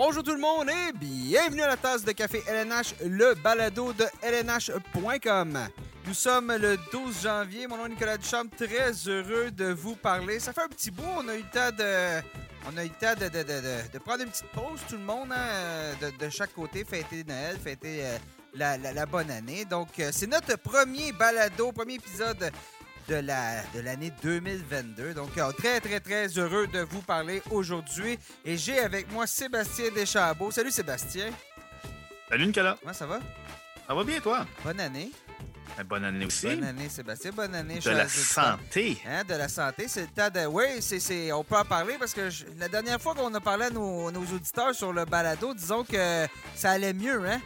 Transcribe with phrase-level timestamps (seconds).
[0.00, 4.04] Bonjour tout le monde et bienvenue à la tasse de café LNH, le balado de
[4.22, 5.58] LNH.com.
[6.06, 7.66] Nous sommes le 12 janvier.
[7.66, 10.38] Mon nom est Nicolas Duchamp, très heureux de vous parler.
[10.38, 12.22] Ça fait un petit bout, on a eu le temps de,
[12.72, 16.30] on a eu le temps de, prendre une petite pause, tout le monde, hein, de,
[16.30, 18.18] chaque côté, fêter Noël, fêter euh,
[18.54, 19.64] la, bonne année.
[19.64, 22.52] Donc, euh, c'est notre premier balado, premier épisode
[23.08, 25.14] de la de l'année 2022.
[25.14, 28.18] Donc, euh, très, très, très heureux de vous parler aujourd'hui.
[28.44, 30.50] Et j'ai avec moi Sébastien Deschambault.
[30.50, 31.30] Salut Sébastien.
[32.28, 32.76] Salut Nicolas.
[32.80, 33.20] Comment ça va?
[33.86, 34.46] Ça va bien, toi?
[34.62, 35.10] Bonne année.
[35.76, 36.46] Ben, bonne année aussi.
[36.46, 37.30] Bonne année, Sébastien.
[37.32, 37.78] Bonne année.
[37.78, 38.98] De la santé.
[39.06, 39.88] Hein, de la santé.
[39.88, 40.46] C'est le temps de.
[40.46, 42.28] Oui, c'est, on peut en parler parce que
[42.58, 46.26] la dernière fois qu'on a parlé à nos, nos, auditeurs sur le balado, disons que
[46.54, 47.40] ça allait mieux, hein?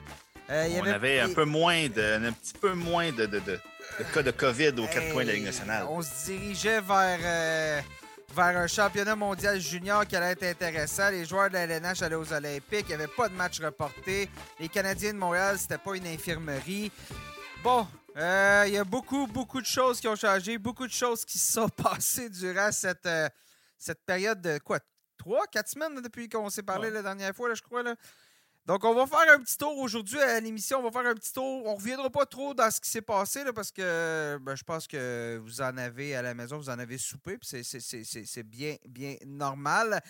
[0.50, 3.58] Euh, on avait, un peu moins de, un petit peu moins de, de, de,
[4.02, 5.86] de cas de COVID aux quatre coins de la Ligue nationale.
[5.88, 7.80] On se dirigeait vers, euh,
[8.34, 11.10] vers un championnat mondial junior qui allait être intéressant.
[11.10, 12.86] Les joueurs de la LNH allaient aux Olympiques.
[12.88, 14.28] Il n'y avait pas de match reporté.
[14.58, 16.90] Les Canadiens de Montréal, c'était pas une infirmerie.
[17.62, 21.24] Bon, euh, il y a beaucoup, beaucoup de choses qui ont changé, beaucoup de choses
[21.24, 23.28] qui se sont passées durant cette, euh,
[23.78, 24.80] cette période de quoi?
[25.16, 27.84] Trois, quatre semaines depuis qu'on s'est parlé la dernière fois, je crois.
[27.84, 27.94] Là.
[28.64, 30.78] Donc, on va faire un petit tour aujourd'hui à l'émission.
[30.78, 31.66] On va faire un petit tour.
[31.66, 34.62] On ne reviendra pas trop dans ce qui s'est passé là, parce que ben, je
[34.62, 37.38] pense que vous en avez à la maison, vous en avez soupé.
[37.42, 40.00] C'est bien, bien normal.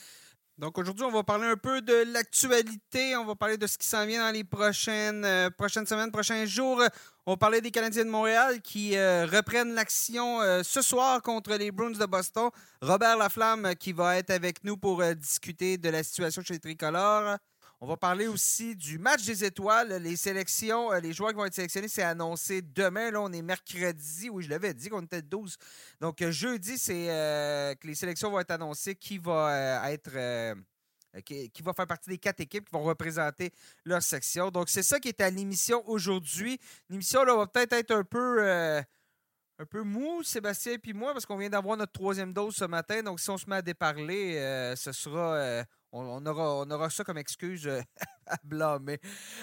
[0.58, 3.16] Donc aujourd'hui, on va parler un peu de l'actualité.
[3.16, 6.44] On va parler de ce qui s'en vient dans les prochaines, euh, prochaines semaines, prochains
[6.44, 6.82] jours.
[7.24, 11.54] On va parler des Canadiens de Montréal qui euh, reprennent l'action euh, ce soir contre
[11.54, 12.50] les Bruins de Boston.
[12.82, 17.38] Robert Laflamme qui va être avec nous pour discuter de la situation chez les Tricolores.
[17.84, 19.88] On va parler aussi du match des étoiles.
[19.94, 23.10] Les sélections, euh, les joueurs qui vont être sélectionnés, c'est annoncé demain.
[23.10, 24.30] Là, on est mercredi.
[24.30, 25.56] Oui, je l'avais dit qu'on était 12.
[26.00, 30.12] Donc, euh, jeudi, c'est euh, que les sélections vont être annoncées qui va être.
[31.24, 33.50] Qui, va faire partie des quatre équipes qui vont représenter
[33.84, 34.52] leur section.
[34.52, 36.60] Donc, c'est ça qui est à l'émission aujourd'hui.
[36.88, 38.46] L'émission là, va peut-être être un peu
[39.58, 43.02] un peu mou, Sébastien et moi, parce qu'on vient d'avoir notre troisième dose ce matin.
[43.02, 44.34] Donc, si on se met à déparler,
[44.76, 47.80] ce sera on, aura, ça comme excuse euh,
[48.26, 48.98] à blâmer.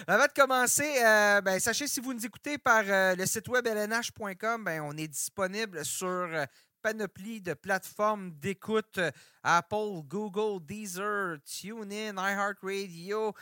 [0.06, 3.66] Avant de commencer, euh, ben, sachez si vous nous écoutez par euh, le site web
[3.66, 6.28] lnh.com, ben, on est disponible sur
[6.82, 8.98] panoplie de plateformes d'écoute
[9.42, 13.34] Apple, Google, Deezer, TuneIn, iHeartRadio.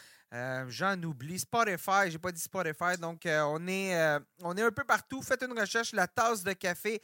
[0.69, 1.39] J'en oublie.
[1.39, 2.99] Spotify, j'ai pas dit Spotify.
[3.01, 5.23] Donc, on, est, on est un peu partout.
[5.23, 7.01] Faites une recherche, la tasse de café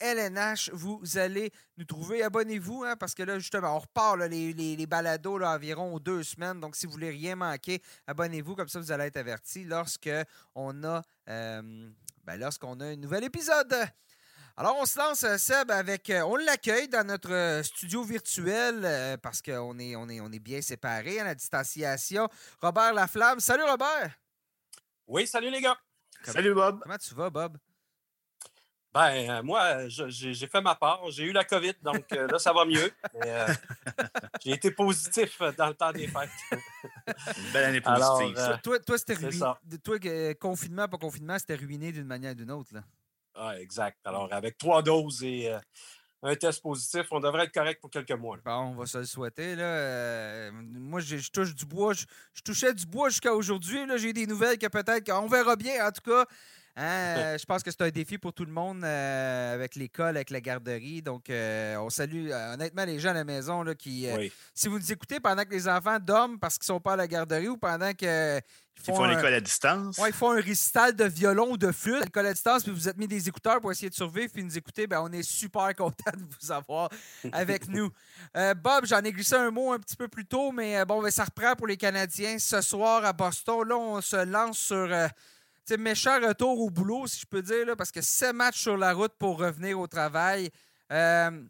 [0.00, 2.22] LNH, vous allez nous trouver.
[2.22, 6.60] Abonnez-vous, hein, parce que là, justement, on repart les, les, balados là, environ deux semaines.
[6.60, 10.10] Donc, si vous voulez rien manquer, abonnez-vous, comme ça, vous allez être averti lorsque
[10.54, 11.90] on a, euh,
[12.24, 13.74] ben, lorsqu'on a un nouvel épisode.
[14.56, 16.10] Alors, on se lance, euh, Seb, avec.
[16.10, 20.60] Euh, on l'accueille dans notre studio virtuel parce qu'on est, on est, on est bien
[20.60, 22.28] séparés à la distanciation.
[22.60, 23.40] Robert Laflamme.
[23.40, 24.18] Salut, Robert.
[25.06, 25.78] Oui, salut, les gars.
[26.24, 26.80] salut, Bob.
[26.82, 27.56] Comment tu vas, Bob?
[28.92, 31.02] Ben, euh, moi, j'ai fait ma part.
[31.10, 32.90] J'ai eu la COVID, donc euh, là, ça va mieux.
[33.24, 33.46] Euh,
[34.44, 36.30] j'ai été positif dans le temps des fêtes.
[37.36, 38.60] Une belle année positive.
[38.62, 39.44] toi, toi c'était ruiné.
[39.84, 39.98] Toi,
[40.40, 42.74] confinement, pas confinement, c'était ruiné d'une manière ou d'une autre.
[42.74, 42.80] Là.
[43.34, 43.98] Ah, exact.
[44.04, 45.54] Alors, avec trois doses et
[46.22, 48.38] un test positif, on devrait être correct pour quelques mois.
[48.42, 49.54] Bon, on va se le souhaiter.
[49.54, 50.50] Là.
[50.50, 51.92] moi, je touche du bois.
[51.92, 53.80] Je, touchais du bois jusqu'à aujourd'hui.
[53.98, 55.86] J'ai eu des nouvelles que peut-être on verra bien.
[55.86, 56.24] En tout cas,
[56.80, 60.30] Hein, je pense que c'est un défi pour tout le monde euh, avec l'école, avec
[60.30, 61.02] la garderie.
[61.02, 64.06] Donc, euh, on salue euh, honnêtement les gens à la maison là, qui,
[64.54, 66.96] si vous nous écoutez pendant que les enfants dorment parce qu'ils ne sont pas à
[66.96, 68.40] la garderie ou pendant que.
[68.86, 69.98] Ils font, l'école à distance.
[69.98, 72.88] Oui, ils font un récital de violon ou de flûte, l'école à distance, puis vous
[72.88, 74.86] êtes mis des écouteurs pour essayer de survivre, puis nous écouter.
[74.86, 76.88] Ben, on est super content de vous avoir
[77.32, 77.90] avec nous.
[78.62, 81.24] Bob, j'en ai glissé un mot un petit peu plus tôt, mais bon, ben, ça
[81.24, 83.66] reprend pour les Canadiens ce soir à Boston.
[83.66, 84.88] Là, on se lance sur
[85.76, 88.92] méchant retour au boulot, si je peux dire, là, parce que sept matchs sur la
[88.92, 90.50] route pour revenir au travail.
[90.92, 91.42] Euh,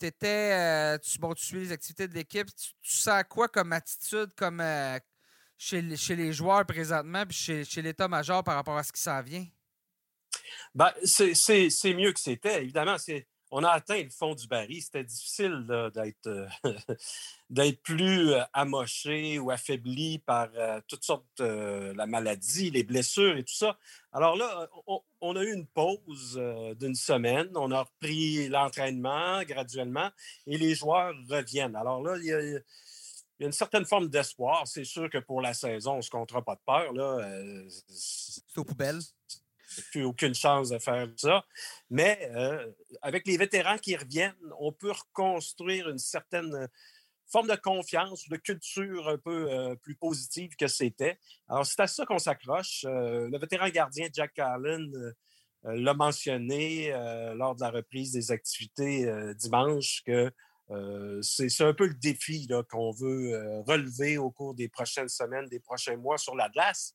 [0.00, 2.48] étais, euh, tu, bon, tu suis les activités de l'équipe.
[2.54, 4.98] Tu, sens quoi comme attitude comme, euh,
[5.56, 9.46] chez, les joueurs présentement puis chez, chez l'état-major par rapport à ce qui s'en vient?
[10.74, 12.62] Ben, c'est mieux que c'était.
[12.62, 14.82] Évidemment, c'est on a atteint le fond du baril.
[14.82, 22.06] C'était difficile d'être euh, plus euh, amoché ou affaibli par euh, toutes sortes de la
[22.06, 23.78] maladie, les blessures et tout ça.
[24.12, 24.68] Alors là,
[25.20, 26.40] on, a eu une pause
[26.78, 27.50] d'une semaine.
[27.54, 30.10] On a repris l'entraînement graduellement
[30.46, 31.76] et les joueurs reviennent.
[31.76, 32.60] Alors là, il y a,
[33.40, 34.66] une certaine forme d'espoir.
[34.66, 36.92] C'est sûr que pour la saison, on ne se comptera pas de peur.
[37.88, 39.00] C'est aux poubelles?
[39.82, 41.44] Plus aucune chance de faire ça.
[41.90, 42.70] Mais euh,
[43.02, 46.68] avec les vétérans qui reviennent, on peut reconstruire une certaine
[47.30, 51.18] forme de confiance, de culture un peu euh, plus positive que c'était.
[51.48, 52.84] Alors, c'est à ça qu'on s'accroche.
[52.86, 55.12] Euh, le vétéran gardien Jack Allen euh,
[55.64, 56.90] l'a mentionné
[57.34, 60.30] lors de la reprise des activités dimanche que
[61.22, 65.96] c'est un peu le défi qu'on veut relever au cours des prochaines semaines, des prochains
[65.96, 66.94] mois sur la glace.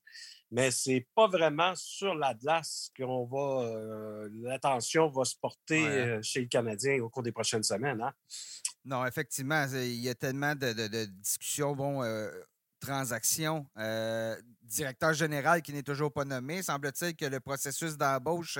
[0.50, 4.28] Mais ce n'est pas vraiment sur la glace qu'on va.
[4.42, 8.00] L'attention va se porter chez le Canadien au cours des prochaines semaines.
[8.00, 8.12] Hein?
[8.84, 12.02] Non, effectivement, il y a tellement de, discussions, bon,
[12.84, 13.66] euh, transactions.
[13.78, 16.62] Euh, directeur général qui n'est toujours pas nommé.
[16.62, 18.58] Semble-t-il que le processus d'embauche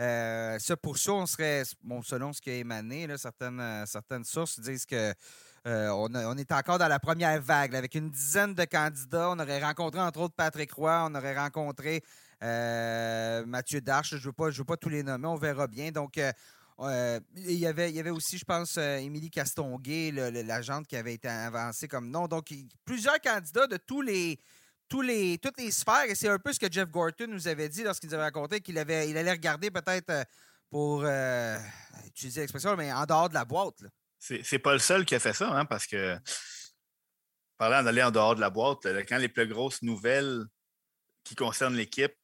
[0.00, 1.10] euh, se poursuit.
[1.10, 5.12] On serait, bon, selon ce qui a émané, certaines, certaines sources disent que
[5.68, 9.30] on, est encore dans la première vague, avec une dizaine de candidats.
[9.30, 11.08] On aurait rencontré, entre autres, Patrick Roy.
[11.10, 12.04] On aurait rencontré
[12.40, 14.10] Mathieu Darche.
[14.10, 15.26] Je ne veux, pas, veux pas tous les nommer.
[15.26, 15.90] On verra bien.
[15.90, 16.32] Donc, euh,
[16.78, 21.28] il, y avait, y avait aussi, je pense, euh, Émilie Castonguay, l'agente qui avait été
[21.28, 22.28] avancée comme nom.
[22.28, 22.52] Donc,
[22.84, 24.38] plusieurs candidats de tous les,
[24.88, 26.04] tous les, toutes les sphères.
[26.04, 28.60] Et c'est un peu ce que Jeff Gorton nous avait dit lorsqu'il nous avait raconté
[28.60, 30.24] qu'il avait, il allait regarder peut-être euh,
[30.70, 31.04] pour
[32.06, 33.82] utiliser l'expression, mais en dehors de la boîte.
[34.18, 36.18] C'est pas le seul qui a fait ça, hein, parce que
[37.56, 40.44] parlant d'aller en dehors de la boîte, quand les plus grosses nouvelles
[41.22, 42.14] qui concernent l'équipe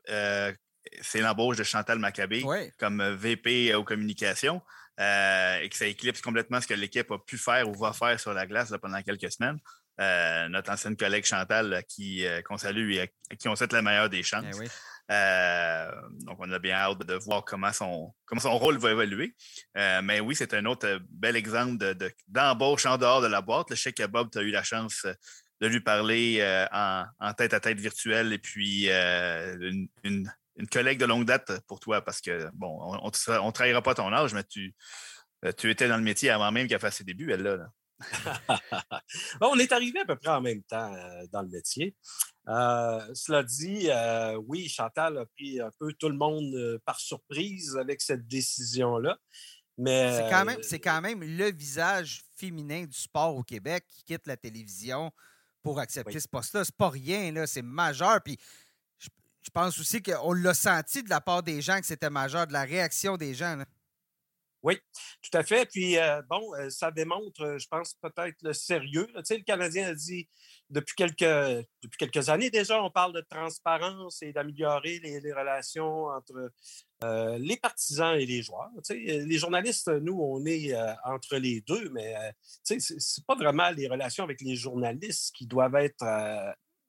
[1.01, 2.45] c'est l'embauche de Chantal Maccabé
[2.79, 4.63] comme euh, VP aux communications
[5.01, 8.19] euh, et que ça éclipse complètement ce que l'équipe a pu faire ou va faire
[8.19, 9.59] sur la glace pendant quelques semaines.
[10.01, 14.23] Euh, notre ancienne collègue Chantal, qui qu'on salue et qui on souhaite la meilleure des
[14.23, 14.59] chances.
[15.11, 15.87] Eh
[16.25, 19.35] donc, on a bien hâte de voir comment son, comment son rôle va évoluer.
[19.75, 21.95] mais oui, c'est un autre bel exemple
[22.27, 23.69] d'embauche en dehors de la boîte.
[23.69, 25.07] Le sais que Bob, tu as eu la chance
[25.61, 26.43] de lui parler
[26.73, 30.33] en, tête à tête virtuelle et puis une, une
[30.71, 34.35] collègue de longue date pour toi parce que, bon, on ne trahira pas ton âge,
[34.35, 34.75] mais tu,
[35.45, 37.69] euh, tu étais dans le métier avant même qu'elle fasse ses débuts, elle, là.
[39.41, 41.95] on est arrivé à peu près en même temps euh, dans le métier.
[42.49, 43.89] Euh, cela dit,
[44.49, 49.19] oui, Chantal a pris un peu tout le monde par surprise avec cette décision-là.
[49.79, 54.27] Mais c'est quand, même, quand même le visage féminin du sport au Québec qui quitte
[54.27, 55.11] la télévision
[55.63, 56.65] pour accepter ce poste-là.
[56.65, 58.21] C'est pas rien, là, c'est majeur.
[58.23, 58.37] Puis
[59.43, 62.53] je pense aussi qu'on l'a senti de la part des gens que c'était majeur, de
[62.53, 63.63] la réaction des gens.
[64.63, 64.79] Oui,
[65.23, 65.67] tout à fait.
[65.67, 69.09] Puis, euh, bon, euh, ça démontre, euh, je pense, peut-être le sérieux.
[69.17, 70.29] Tu sais, le Canadien a dit
[70.71, 76.53] depuis quelques, depuis quelques années déjà, on parle de transparence et d'améliorer les, relations entre
[77.39, 78.71] les partisans et les joueurs.
[78.85, 80.73] Tu sais, les journalistes, nous, on est
[81.05, 82.15] entre les deux, mais
[82.65, 86.05] tu sais, c'est pas vraiment les relations avec les journalistes qui doivent être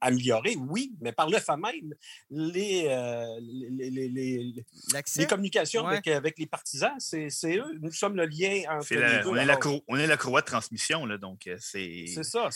[0.03, 1.93] améliorer, oui, mais par le fait même,
[2.29, 7.79] les, euh, les, communications avec, les partisans, c'est eux.
[7.81, 9.29] Nous sommes le lien entre les deux.
[9.29, 9.57] On est, la
[9.87, 12.05] on est la courroie de transmission, là, donc euh, c'est...
[12.07, 12.49] C'est ça.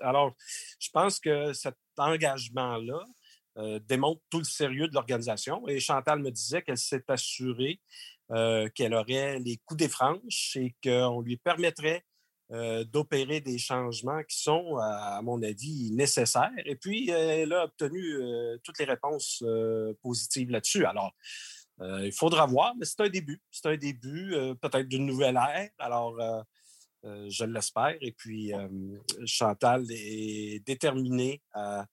[0.00, 0.34] Alors,
[0.78, 3.04] je pense que cet engagement-là
[3.58, 5.68] euh, démontre tout le sérieux de l'organisation.
[5.68, 7.80] Et Chantal me disait qu'elle s'est assurée
[8.76, 12.04] qu'elle aurait les coups des franches et qu'on lui permettrait
[12.52, 16.50] euh, d'opérer des changements qui sont, à mon avis, nécessaires.
[16.64, 20.84] Et puis, elle a obtenu euh, toutes les réponses euh, positives là-dessus.
[20.84, 21.12] Alors,
[22.02, 23.40] il faudra voir, mais c'est un début.
[23.50, 25.70] C'est un début peut-être d'une nouvelle ère.
[25.78, 26.14] Alors,
[27.02, 27.96] je l'espère.
[28.02, 28.52] Et puis,
[29.24, 31.86] Chantal est déterminée à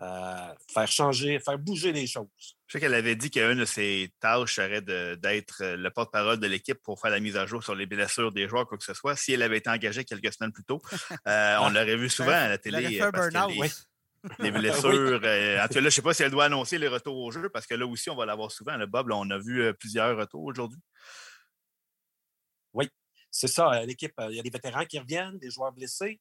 [0.00, 2.28] euh, faire changer, faire bouger les choses.
[2.68, 6.46] Je sais qu'elle avait dit qu'une de ses tâches serait d'être euh, le porte-parole de
[6.46, 8.94] l'équipe pour faire la mise à jour sur les blessures des joueurs, quoi que ce
[8.94, 9.16] soit.
[9.16, 10.80] Si elle avait été engagée quelques semaines plus tôt,
[11.26, 12.80] euh, on l'aurait vu souvent à la télé.
[12.80, 13.00] les,
[14.52, 15.16] blessures.
[15.16, 17.48] en tout cas, je ne sais pas si elle doit annoncer les retours au jeu
[17.48, 18.76] parce que là aussi, on va l'avoir souvent.
[18.76, 20.78] Le Bob, on a vu plusieurs retours aujourd'hui.
[22.72, 22.88] Oui,
[23.32, 23.84] c'est ça.
[23.84, 26.20] L'équipe, il y a des vétérans qui reviennent, des joueurs blessés.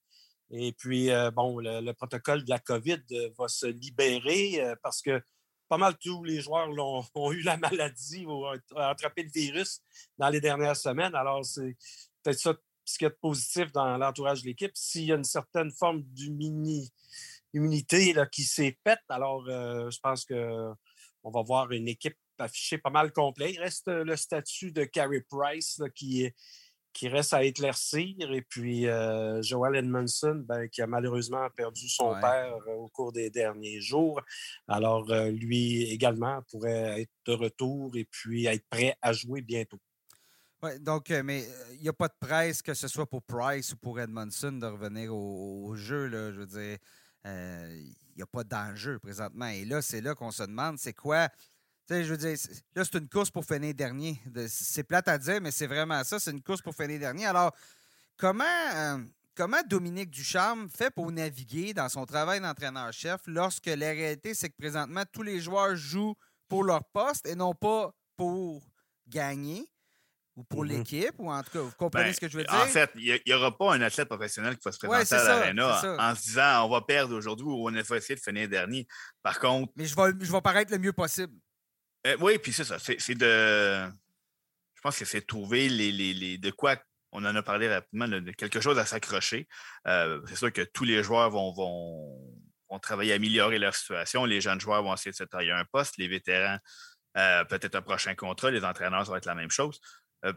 [0.51, 5.01] Et puis, euh, bon, le, protocole de la COVID euh, va se libérer euh, parce
[5.01, 5.21] que
[5.67, 6.69] pas mal tous les joueurs
[7.15, 9.81] ont, eu la maladie ou ont attrapé le virus
[10.17, 11.15] dans les dernières semaines.
[11.15, 11.75] Alors, c'est
[12.23, 14.71] peut-être ça ce qui est positif dans l'entourage de l'équipe.
[14.73, 16.89] S'il y a une certaine forme d'immunité
[18.31, 23.55] qui s'est faite, alors je pense qu'on va voir une équipe affichée pas mal complète.
[23.55, 26.33] Il reste le statut de Carey Price qui est
[26.97, 28.31] qui reste à éclaircir.
[28.31, 33.11] Et puis, euh, Joel Edmondson, ben, qui a malheureusement perdu son père euh, au cours
[33.11, 34.19] des derniers jours.
[34.67, 39.77] Alors, euh, lui également pourrait être de retour et puis être prêt à jouer bientôt.
[40.63, 43.77] Oui, donc, mais il n'y a pas de presse, que ce soit pour Price ou
[43.77, 46.07] pour Edmondson, de revenir au, jeu.
[46.07, 46.77] Là, je veux dire,
[47.25, 49.49] il n'y a pas d'enjeu présentement.
[49.49, 51.29] Et là, c'est là qu'on se demande, c'est quoi
[51.87, 52.37] sais, je veux dire,
[52.75, 54.21] là, c'est une course pour finir dernier.
[54.47, 56.19] C'est plate à dire, mais c'est vraiment ça.
[56.19, 57.25] C'est une course pour finir dernier.
[57.25, 57.55] Alors,
[58.17, 58.43] comment,
[58.75, 58.97] euh,
[59.35, 64.57] comment Dominique Ducharme fait pour naviguer dans son travail d'entraîneur-chef lorsque la réalité, c'est que
[64.57, 66.15] présentement, tous les joueurs jouent
[66.47, 68.63] pour leur poste et non pas pour
[69.07, 69.69] gagner
[70.35, 70.67] ou pour mm-hmm.
[70.67, 72.53] l'équipe, ou en tout cas, vous comprenez ben, ce que je veux dire?
[72.53, 75.97] En fait, il n'y aura pas un athlète professionnel qui va se présenter à l'aréna
[75.97, 78.87] en se disant on va perdre aujourd'hui ou on va essayer de finir dernier.
[79.23, 79.73] Par contre.
[79.75, 81.33] Mais je vais, je vais paraître le mieux possible.
[82.07, 82.79] Euh, oui, puis c'est ça.
[82.79, 83.85] C'est de.
[84.75, 86.77] Je pense que c'est trouver les, les, de quoi
[87.11, 89.47] on en a parlé rapidement, de quelque chose à s'accrocher.
[89.87, 94.25] Euh, c'est sûr que tous les joueurs vont, vont, travailler à améliorer leur situation.
[94.25, 95.97] Les jeunes joueurs vont essayer de se tailler un poste.
[95.97, 96.59] Les vétérans,
[97.17, 98.51] euh, peut-être un prochain contrat.
[98.51, 99.79] Les entraîneurs, ça va être la même chose.
[100.25, 100.33] Euh,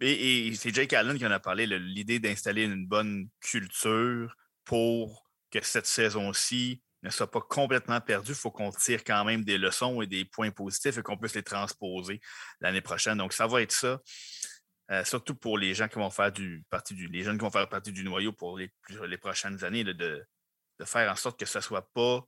[0.00, 4.34] et, c'est Jake Allen qui en a parlé, l'idée d'installer une bonne culture
[4.64, 8.32] pour que cette saison-ci ne soit pas complètement perdue.
[8.32, 11.34] Il faut qu'on tire quand même des leçons et des points positifs et qu'on puisse
[11.34, 12.20] les transposer
[12.60, 13.18] l'année prochaine.
[13.18, 14.00] Donc, ça va être ça.
[14.90, 16.32] Euh, surtout pour les gens qui vont faire
[16.68, 18.70] partie du, les jeunes qui vont faire partie du noyau pour les,
[19.18, 20.26] prochaines années, de,
[20.84, 22.22] faire en sorte que ce ne soit pas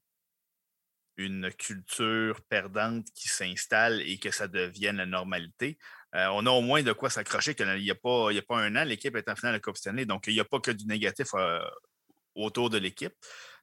[1.18, 5.78] une culture perdante qui s'installe et que ça devienne la normalité.
[6.14, 8.74] Euh, on a au moins de quoi s'accrocher qu'il n'y a, pas, a pas un
[8.76, 10.86] an, l'équipe est en finale de Coupe Stanley, donc il n'y a pas que du
[10.86, 11.60] négatif euh,
[12.34, 13.14] autour de l'équipe.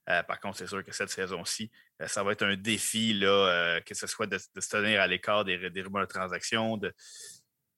[0.05, 1.71] Par contre, c'est sûr que cette saison-ci,
[2.05, 5.69] ça va être un défi, là, que ce soit de, se tenir à l'écart des,
[5.69, 6.93] des rumeurs de transactions, de,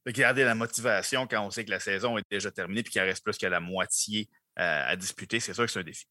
[0.05, 3.01] de garder la motivation quand on sait que la saison est déjà terminée et qu'il
[3.01, 4.29] reste plus que la moitié
[4.59, 5.39] euh, à disputer.
[5.39, 6.05] C'est sûr que c'est un défi.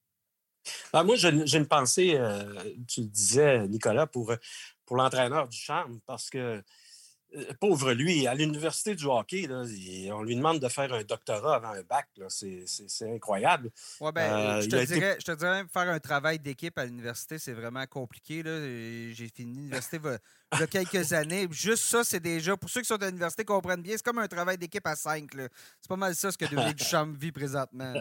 [0.93, 2.43] Ben, moi, j'ai une pensée, euh,
[2.89, 4.35] tu le disais, Nicolas, pour,
[4.87, 6.63] pour l'entraîneur du charme, parce que euh,
[7.61, 9.49] pauvre lui, à l'université du hockey,
[10.13, 12.09] on lui demande de faire un doctorat avant un bac.
[12.29, 13.71] C'est incroyable.
[14.01, 17.39] Ouais, ben, euh, je, te dirais, je, te dirais, faire un travail d'équipe à l'université,
[17.39, 18.43] c'est vraiment compliqué.
[18.45, 19.99] J'ai fini l'université
[20.63, 21.47] a quelques années.
[21.51, 24.29] Juste ça, c'est déjà, pour ceux qui sont à l'université, comprennent bien, c'est comme un
[24.29, 25.31] travail d'équipe à cinq.
[25.33, 27.95] C'est pas mal ça ce que Dominique Duchamp vit présentement.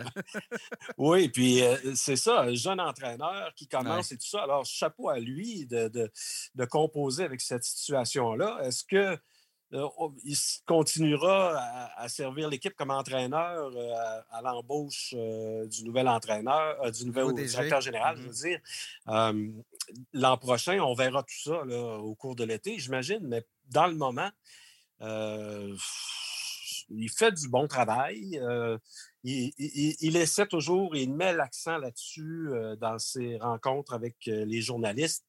[0.97, 4.43] oui, puis euh, c'est ça, un jeune entraîneur qui commence et tout ça.
[4.43, 6.11] Alors, chapeau à lui de, de,
[6.55, 8.59] de composer avec cette situation-là.
[8.63, 9.17] Est-ce que
[9.73, 9.87] euh,
[10.23, 10.35] il
[10.67, 11.57] continuera
[11.97, 17.81] à, servir l'équipe comme entraîneur euh, à, l'embauche euh, du nouvel entraîneur, du nouvel directeur
[17.81, 18.59] général, je veux mm-hmm.
[19.07, 19.53] dire.
[20.13, 21.63] L'an prochain, on verra tout ça
[21.99, 24.29] au cours de l'été, j'imagine, mais dans le moment,
[26.89, 28.39] il fait du bon travail.
[29.23, 32.49] il, essaie toujours, il met l'accent là-dessus
[32.79, 35.25] dans ses rencontres avec les journalistes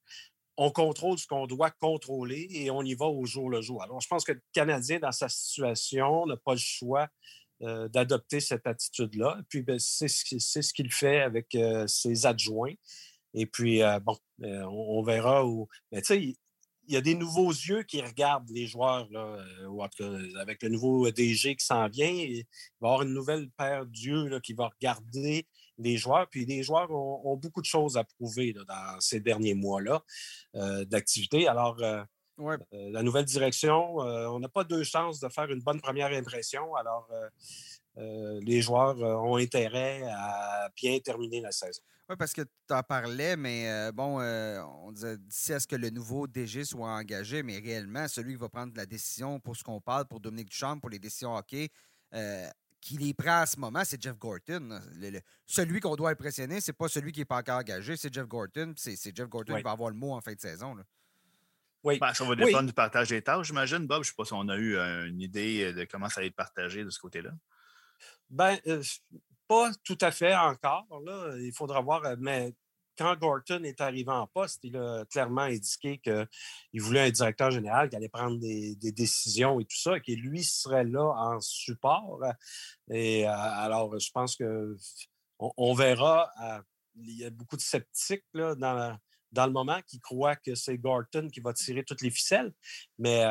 [0.57, 3.83] on contrôle ce qu'on doit contrôler et on y va au jour le jour.
[3.83, 7.09] Alors, je pense que le Canadien, dans sa situation, n'a pas le choix
[7.63, 9.41] euh, d'adopter cette attitude-là.
[9.49, 12.75] Puis, ben, c'est ce qu'il fait avec euh, ses adjoints.
[13.35, 15.69] Et puis, euh, bon, on, verra où.
[15.93, 16.37] Mais tu sais, il,
[16.89, 19.39] y a des nouveaux yeux qui regardent les joueurs, là,
[20.41, 22.09] avec le nouveau DG qui s'en vient.
[22.09, 22.45] Il
[22.81, 25.47] va y avoir une nouvelle paire d'yeux qui va regarder
[25.79, 26.29] les joueurs.
[26.29, 30.03] Puis les joueurs ont, beaucoup de choses à prouver dans ces derniers mois-là
[30.55, 31.49] euh, d'activité.
[31.49, 32.03] Alors, euh,
[32.41, 36.75] euh, la nouvelle direction, on n'a pas deux chances de faire une bonne première impression.
[36.75, 37.09] Alors,
[37.97, 41.83] les joueurs ont intérêt à bien terminer la saison.
[42.09, 45.91] Oui, parce que tu en parlais, mais bon, on disait d'ici à ce que le
[45.91, 49.81] nouveau DG soit engagé, mais réellement, celui qui va prendre la décision pour ce qu'on
[49.81, 51.71] parle, pour Dominique Duchamp, pour les décisions hockey,
[52.85, 54.79] qui les prend à ce moment, c'est Jeff Gorton.
[55.47, 58.75] celui qu'on doit impressionner, c'est pas celui qui n'est pas encore engagé, c'est Jeff Gorton.
[58.77, 60.77] C'est Jeff Gorton qui va avoir le mot en fin de saison.
[61.83, 61.99] Oui.
[61.99, 64.03] Ben, ça va dépendre du partage des tâches, j'imagine, Bob.
[64.03, 66.27] Je ne sais pas si on a eu euh, une idée de comment ça va
[66.27, 67.31] être partagé de ce côté-là.
[68.31, 68.83] Ben, euh,
[69.47, 70.87] pas tout à fait encore.
[71.39, 72.55] Il faudra voir, euh, mais
[72.97, 77.89] quand Gorton est arrivé en poste, il a clairement indiqué qu'il voulait un directeur général
[77.89, 82.21] qui allait prendre des, décisions et tout ça, et que lui serait là en support.
[82.91, 84.77] Et euh, alors, je pense que
[85.39, 86.31] on, verra.
[86.43, 86.63] Euh,
[86.97, 88.99] il y a beaucoup de sceptiques dans,
[89.33, 92.53] le moment qui croient que c'est Gorton qui va tirer toutes les ficelles,
[92.99, 93.25] mais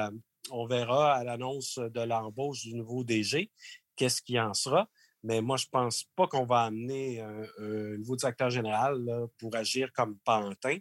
[0.51, 3.49] on verra à l'annonce de l'embauche du nouveau DG
[3.95, 4.87] qu'est-ce qui en sera.
[5.23, 9.05] Mais moi, je ne pense pas qu'on va amener un, nouveau directeur général
[9.37, 10.77] pour agir comme Pantin.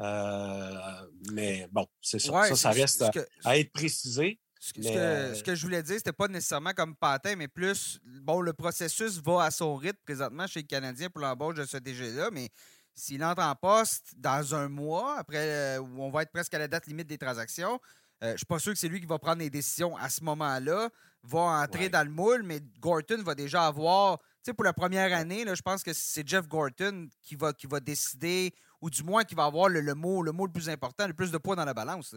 [0.00, 2.44] Euh, mais bon, c'est ça.
[2.44, 3.04] ça, ça reste
[3.44, 4.40] à, être précisé.
[4.58, 8.40] Ce que, ce, que, je voulais dire, c'était pas nécessairement comme Pantin, mais plus, bon,
[8.40, 12.30] le processus va à son rythme présentement chez le Canadien pour l'embauche de ce DG-là,
[12.32, 12.48] mais
[12.94, 16.58] s'il entre en poste dans un mois, après, euh, où on va être presque à
[16.58, 17.78] la date limite des transactions,
[18.24, 20.08] euh, je ne suis pas sûr que c'est lui qui va prendre les décisions à
[20.08, 20.88] ce moment-là,
[21.24, 25.12] va entrer dans le moule, mais Gorton va déjà avoir, tu sais, pour la première
[25.12, 29.02] année, là, je pense que c'est Jeff Gorton qui va, qui va décider, ou du
[29.02, 31.54] moins qui va avoir le, mot, le mot le plus important, le plus de poids
[31.54, 32.16] dans la balance.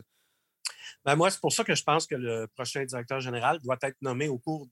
[1.04, 3.98] Ben moi, c'est pour ça que je pense que le prochain directeur général doit être
[4.02, 4.66] nommé au cours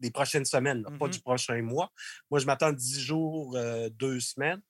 [0.00, 1.10] des prochaines semaines, pas Mm-hmm.
[1.10, 1.90] du prochain mois.
[2.30, 4.60] Moi, je m'attends 10 jours, euh, deux semaines,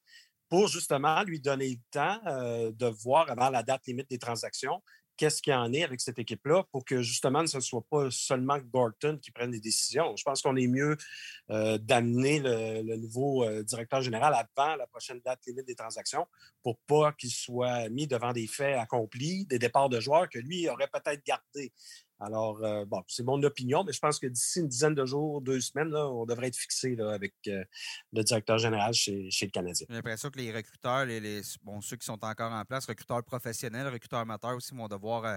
[0.49, 4.81] pour justement lui donner le temps euh, de voir avant la date limite des transactions
[5.19, 8.09] qu'est-ce qu'il y en est avec cette équipe-là pour que justement ce ne soit pas
[8.11, 10.17] seulement Gorton qui prenne des décisions.
[10.17, 10.97] Je pense qu'on est mieux
[11.51, 16.27] euh, d'amener le, nouveau euh, directeur général avant la prochaine date limite des transactions
[16.63, 20.69] pour pas qu'il soit mis devant des faits accomplis, des départs de joueurs que lui
[20.69, 21.73] aurait peut-être gardés.
[22.21, 25.41] Alors, euh, bon, c'est mon opinion, mais je pense que d'ici une dizaine de jours,
[25.41, 27.63] deux semaines, là, on devrait être fixé là, avec euh,
[28.13, 29.87] le directeur général chez, chez le Canadien.
[29.89, 33.23] J'ai l'impression que les recruteurs, les, les- bon, ceux qui sont encore en place, recruteurs
[33.23, 35.37] professionnels, recruteurs amateurs aussi, vont devoir, euh,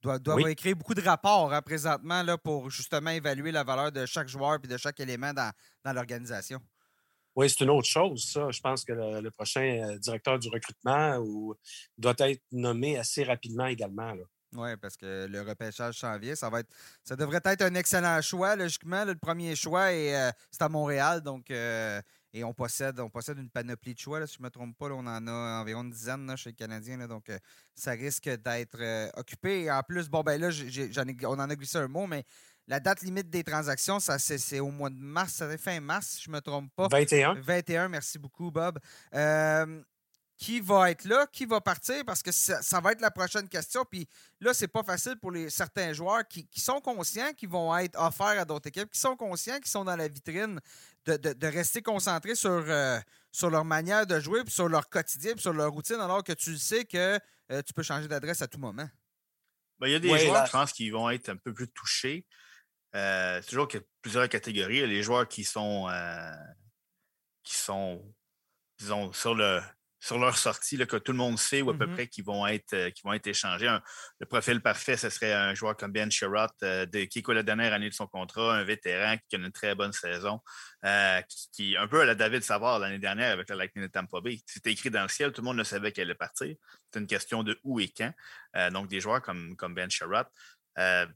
[0.00, 0.52] doivent, doivent Oui.
[0.52, 4.58] écrire beaucoup de rapports hein, présentement là, pour justement évaluer la valeur de chaque joueur
[4.64, 5.52] et de chaque élément dans,
[5.84, 6.60] dans l'organisation.
[7.34, 8.50] Oui, c'est une autre chose, ça.
[8.50, 11.54] Je pense que le, le prochain directeur du recrutement ou,
[11.96, 14.12] doit être nommé assez rapidement également.
[14.14, 14.24] là.
[14.54, 16.34] Oui, parce que le repêchage s'en vient.
[16.34, 16.70] Ça, va être,
[17.02, 19.04] ça devrait être un excellent choix, logiquement.
[19.04, 19.12] là.
[19.12, 21.20] le premier choix, et euh, c'est à Montréal.
[21.22, 22.00] Donc, euh,
[22.34, 24.20] et on possède, on possède une panoplie de choix.
[24.20, 26.36] là, si je ne me trompe pas, là, on en a environ une dizaine là,
[26.36, 26.96] chez les Canadiens.
[26.98, 27.06] là.
[27.06, 27.38] donc, euh,
[27.74, 28.78] ça risque d'être
[29.18, 29.62] occupé.
[29.62, 32.24] Et en plus, bon, ben là, ai- on en a glissé un mot, mais
[32.68, 35.32] la date limite des transactions, ça, c'est, c'est au mois de mars.
[35.32, 36.88] Ça fait fin mars, si je ne me trompe pas.
[36.88, 37.34] 21.
[37.40, 38.78] 21, merci beaucoup, Bob.
[39.14, 39.82] Euh,
[40.38, 41.26] qui va être là?
[41.30, 42.04] Qui va partir?
[42.04, 43.84] Parce que ça, ça va être la prochaine question.
[43.84, 44.08] Puis
[44.40, 47.96] là, c'est pas facile pour les, certains joueurs qui, qui sont conscients qu'ils vont être
[48.00, 50.60] offerts à d'autres équipes, qui sont conscients qu'ils sont dans la vitrine,
[51.04, 52.98] de, de- de rester concentrés sur, euh,
[53.30, 56.32] sur leur manière de jouer, puis sur leur quotidien, puis sur leur routine, alors que
[56.32, 57.18] tu sais que
[57.50, 58.88] euh, tu peux changer d'adresse à tout moment.
[59.78, 61.52] Ben, il y a des Ouais, joueurs, là- je pense, qui vont être un peu
[61.54, 62.26] plus touchés.
[62.94, 64.76] Euh, c'est toujours qu'il y a plusieurs catégories.
[64.76, 66.32] Il y a les joueurs qui sont, euh,
[67.42, 68.04] qui sont
[68.78, 69.60] disons, sur, le,
[70.04, 71.94] sur leur sortie, là, que tout le monde sait ou à peu Mhm.
[71.94, 73.68] près qui vont être, euh, qui vont être échangés.
[73.68, 73.80] Un-
[74.18, 77.44] le profil parfait, ce serait un joueur comme Ben Sherratt, euh, de- qui est la
[77.44, 80.40] dernière année de son contrat, un vétéran qui a une très bonne saison,
[80.84, 83.90] euh, qui, qui- un peu à la David Savard l'année dernière avec la Lightning de
[83.92, 84.40] Tampa Bay.
[84.44, 86.52] C'était écrit dans le ciel, tout le monde le savait qu'elle allait partir.
[86.92, 88.12] C'est une question de où et quand.
[88.72, 89.88] Donc, des joueurs comme, comme Ben
[90.78, 91.06] euh,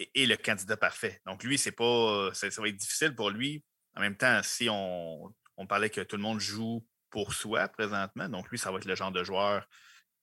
[0.00, 1.20] et, et le candidat parfait.
[1.24, 2.30] Donc, lui, c'est pas.
[2.34, 3.62] Ça, ça va être difficile pour lui.
[3.94, 8.28] En même temps, si on, on parlait que tout le monde joue pour soi présentement,
[8.28, 9.64] donc lui, ça va être le genre de joueur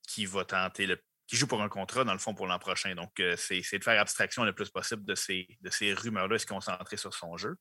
[0.06, 2.94] qui va tenter le qui joue pour un contrat, dans le fond, pour l'an prochain.
[2.94, 5.46] Donc, euh, c'est de faire abstraction le plus possible de ces,
[5.94, 7.56] rumeurs-là et se concentrer sur son jeu.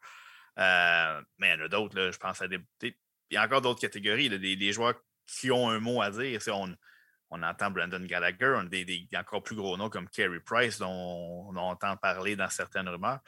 [0.60, 2.60] Euh, mais il y en a d'autres, je pense à des.
[2.82, 2.94] Il
[3.32, 6.42] y a encore d'autres catégories, là, des, des joueurs qui ont un mot à dire.
[6.50, 6.76] On,
[7.30, 11.56] on entend Brandon Gallagher, on des encore plus gros noms comme Carey Price, dont on
[11.56, 13.22] entend parler dans certaines rumeurs.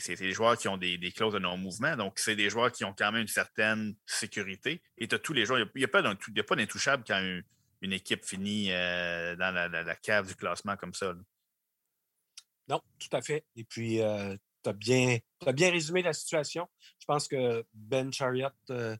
[0.00, 1.96] C'est des joueurs qui ont des, des clauses de non-mouvement.
[1.96, 4.82] Donc, c'est des joueurs qui ont quand même une certaine sécurité.
[4.98, 5.60] Et tu as tous les joueurs.
[5.74, 7.42] Il n'y a, pas d'un- il y a pas d'intouchable quand une,
[7.82, 11.06] une équipe finit euh, dans la, la- la cave du classement comme ça.
[11.12, 11.20] là.
[12.68, 13.44] Non, tout à fait.
[13.54, 16.68] Et puis, tu as, bien t'as bien résumé la situation.
[16.98, 18.96] Je pense que Ben Chariot euh,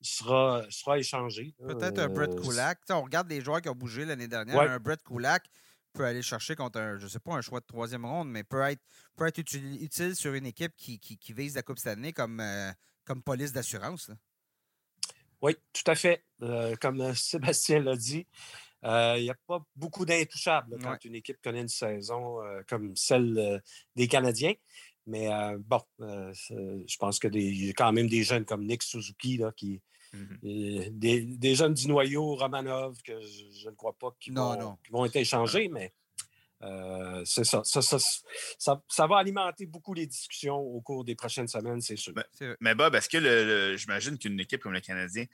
[0.00, 1.54] sera, sera échangé.
[1.66, 2.78] Peut-être un Brett Euh, Kulak.
[2.88, 4.56] On regarde les joueurs qui ont bougé l'année dernière.
[4.56, 4.68] Ouais.
[4.68, 5.44] Un Brett Kulak
[5.94, 8.60] peut aller chercher contre un, je sais pas, un choix de troisième ronde, mais peut
[8.62, 8.82] être,
[9.16, 12.12] peut être utile, utile sur une équipe qui, qui- qui vise la Coupe cette année
[12.12, 12.70] comme, euh,
[13.04, 14.10] comme police d'assurance.
[15.42, 16.24] Oui, tout à fait.
[16.42, 18.26] Euh, comme euh, Sébastien l'a dit,
[18.84, 20.98] euh, il n'y a pas beaucoup d'intouchables quand Ouais.
[21.04, 23.62] une équipe connaît une saison comme celle
[23.96, 24.54] des Canadiens.
[25.06, 25.28] Mais
[25.58, 29.82] bon, je pense qu'il y a quand même des jeunes comme Nick Suzuki là, qui,
[30.14, 30.38] Mhm.
[30.42, 34.54] et des, des jeunes du noyau, Romanov, que je, je ne crois pas qu'ils Non,
[34.54, 34.76] vont, non.
[34.84, 35.92] qu'ils vont être échangés, mais
[36.62, 37.62] euh, c'est ça.
[37.64, 37.98] Ça, ça,
[38.58, 42.14] ça- ça va alimenter beaucoup les discussions au cours des prochaines semaines, c'est sûr.
[42.14, 42.56] Ben.
[42.60, 45.26] Mais Bob, est-ce que le, le- j'imagine qu'une équipe comme le Canadien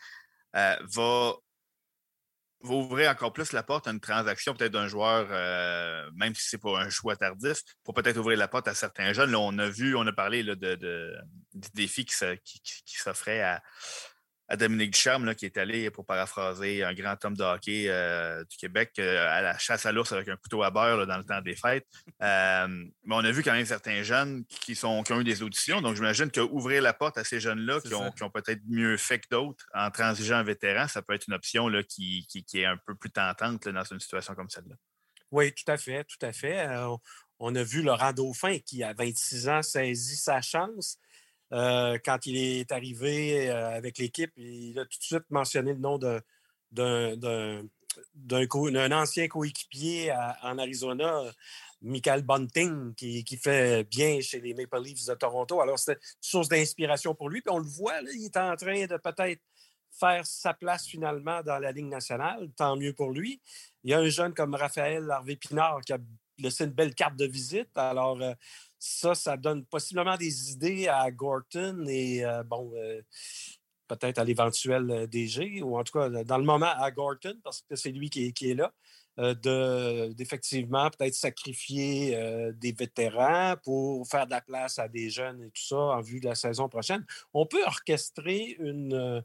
[0.57, 1.35] euh, va,
[2.63, 6.49] va ouvrir encore plus la porte à une transaction, peut-être d'un joueur, euh, même si
[6.49, 9.31] c'est pas un choix tardif, pour peut-être ouvrir la porte à certains jeunes?
[9.31, 11.17] Là, on a vu, on a parlé là, de, de-
[11.55, 12.15] du défi qui,
[12.45, 13.63] qui- qui- qui s'offrait à,
[14.53, 18.43] à Dominique Ducharme, là, qui est allé, pour paraphraser un grand homme de hockey euh,
[18.45, 21.19] du Québec, euh, à la chasse à l'ours avec un couteau à beurre là, dans
[21.19, 21.87] le temps des fêtes.
[22.23, 25.43] Euh, mais on a vu quand même certains jeunes qui, sont, qui ont eu des
[25.43, 25.81] auditions.
[25.81, 29.27] Donc, j'imagine qu'ouvrir la porte à ces jeunes-là qui ont, ont peut-être mieux fait que
[29.31, 32.67] d'autres en transigeant un vétéran, ça peut être une option là, qui, qui- qui est
[32.67, 34.75] un peu plus tentante dans une situation comme celle-là.
[35.31, 36.67] Oui, tout à fait, tout à fait.
[36.77, 36.99] On-
[37.39, 40.99] on a vu Laurent Dauphin qui, à 26 ans, saisit sa chance.
[41.53, 45.81] Euh, quand il est arrivé euh, avec l'équipe, il a tout de suite mentionné le
[45.81, 47.69] nom d'un-
[48.93, 51.23] ancien coéquipier en Arizona,
[51.83, 55.61] Michael Bunting, qui, fait bien chez les Maple Leafs de Toronto.
[55.61, 57.41] Alors, c'était une source d'inspiration pour lui.
[57.41, 59.41] Puis on le voit, il est en train de peut-être
[59.91, 62.51] faire sa place finalement dans la Ligue nationale.
[62.57, 63.41] Tant mieux pour lui.
[63.83, 65.99] Il y a un jeune comme Raphaël Harvey Pinard qui a
[66.39, 67.71] laissé une belle carte de visite.
[67.75, 68.35] Alors, euh,
[68.81, 72.73] ça, ça donne possiblement des idées à Gorton et, bon,
[73.87, 77.77] peut-être à l'éventuel DG, ou en tout cas, dans le moment, à Gorton, parce que
[77.77, 78.73] c'est lui qui est, là.
[80.15, 82.19] d'effectivement peut-être sacrifier
[82.55, 86.21] des vétérans pour faire de la place à des jeunes et tout ça en vue
[86.21, 87.05] de la saison prochaine.
[87.35, 89.23] On peut orchestrer une,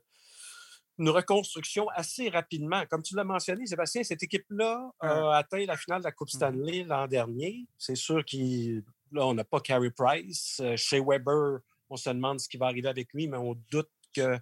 [0.98, 2.84] une reconstruction assez rapidement.
[2.89, 6.38] Comme tu l'as mentionné, Sébastien, cette équipe-là a atteint la finale de la Coupe mmh
[6.38, 7.65] Stanley l'an dernier.
[7.78, 8.24] C'est sûr
[9.13, 10.60] qu'on n'a pas Carey Price.
[10.62, 13.89] Euh, chez Weber, on se demande ce qui va arriver avec lui, mais on doute
[14.13, 14.38] que.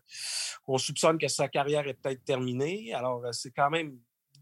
[0.67, 2.93] On soupçonne que sa carrière est peut-être terminée.
[2.93, 3.97] Alors, euh, c'est quand même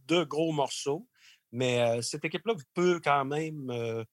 [0.08, 1.08] deux gros morceaux.
[1.52, 4.06] Mais euh, cette équipe-là peut quand même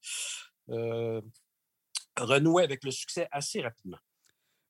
[2.17, 3.97] renouer avec le succès assez rapidement.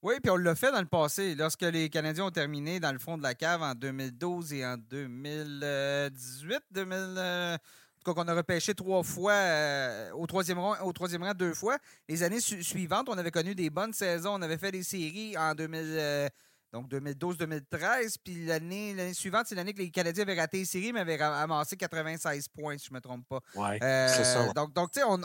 [0.02, 3.00] Oui, puis on l'a fait dans le passé, lorsque les Canadiens ont terminé dans le
[3.00, 7.58] fond de la cave en 2012 et en 2018, 2000, euh, en
[8.00, 11.54] tout cas qu'on a repêché trois fois euh, au, troisième rang, au troisième rang deux
[11.54, 11.78] fois.
[12.08, 14.36] Les années suivantes, on avait connu des bonnes saisons.
[14.36, 16.30] On avait fait des séries en 2000, euh,
[16.74, 18.16] donc 2012-2013.
[18.24, 21.76] Puis l'année suivante, c'est l'année que les Canadiens avaient raté les séries, mais avaient amassé
[21.78, 23.40] 96 points, si je ne me trompe pas.
[23.56, 24.52] Oui, c'est ça.
[24.54, 25.20] Donc, donc tu sais, on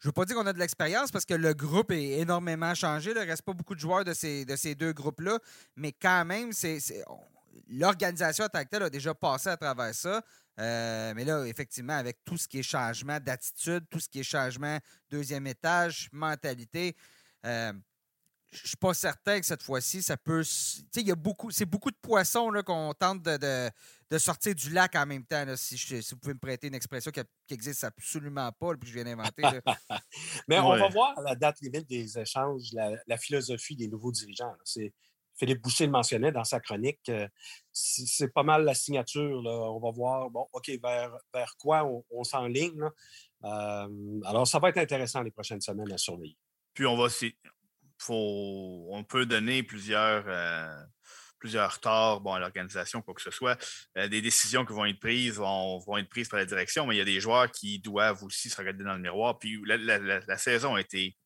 [0.00, 2.72] je ne veux pas dire qu'on a de l'expérience parce que le groupe est énormément
[2.74, 3.10] changé.
[3.10, 5.38] Il ne reste pas beaucoup de joueurs de ces, de ces deux groupes-là.
[5.74, 6.78] Mais quand même, c'est,
[7.68, 10.22] l'organisation en tant que telle a déjà passé à travers ça.
[10.58, 14.24] Euh, mais là, effectivement, avec tout ce qui est changement d'attitude, tout ce qui est
[14.24, 16.96] changement deuxième étage, mentalité,
[17.46, 17.72] euh,
[18.50, 20.42] je suis pas certain que cette fois-ci, ça peut.
[20.42, 21.50] Tu sais, il y a beaucoup.
[21.50, 23.70] C'est beaucoup de poissons qu'on tente de,
[24.10, 25.44] de, sortir du lac en même temps.
[25.56, 25.76] si,
[26.10, 29.42] vous pouvez me prêter une expression qui, n'existe absolument pas, puis que je viens d'inventer.
[30.48, 34.54] Mais on va voir à la date limite des échanges la, philosophie des nouveaux dirigeants.
[34.64, 34.92] C'est.
[35.38, 37.00] Philippe Boucher le mentionnait dans sa chronique.
[37.08, 37.28] Euh,
[37.72, 39.40] c'est pas mal la signature.
[39.44, 42.90] On va voir, bon, OK, vers, vers quoi on, on s'enligne.
[43.44, 46.36] Euh, alors, ça va être intéressant les prochaines semaines à surveiller.
[46.74, 47.08] Puis on va,
[47.98, 50.82] faut, on peut donner plusieurs, euh,
[51.38, 53.58] plusieurs torts bon, à l'organisation, quoi que ce soit.
[53.96, 56.96] Euh, des décisions qui vont être prises vont, vont, être prises par la direction, mais
[56.96, 59.38] il y a des joueurs qui doivent aussi se regarder dans le miroir.
[59.38, 61.16] Puis la, saison a été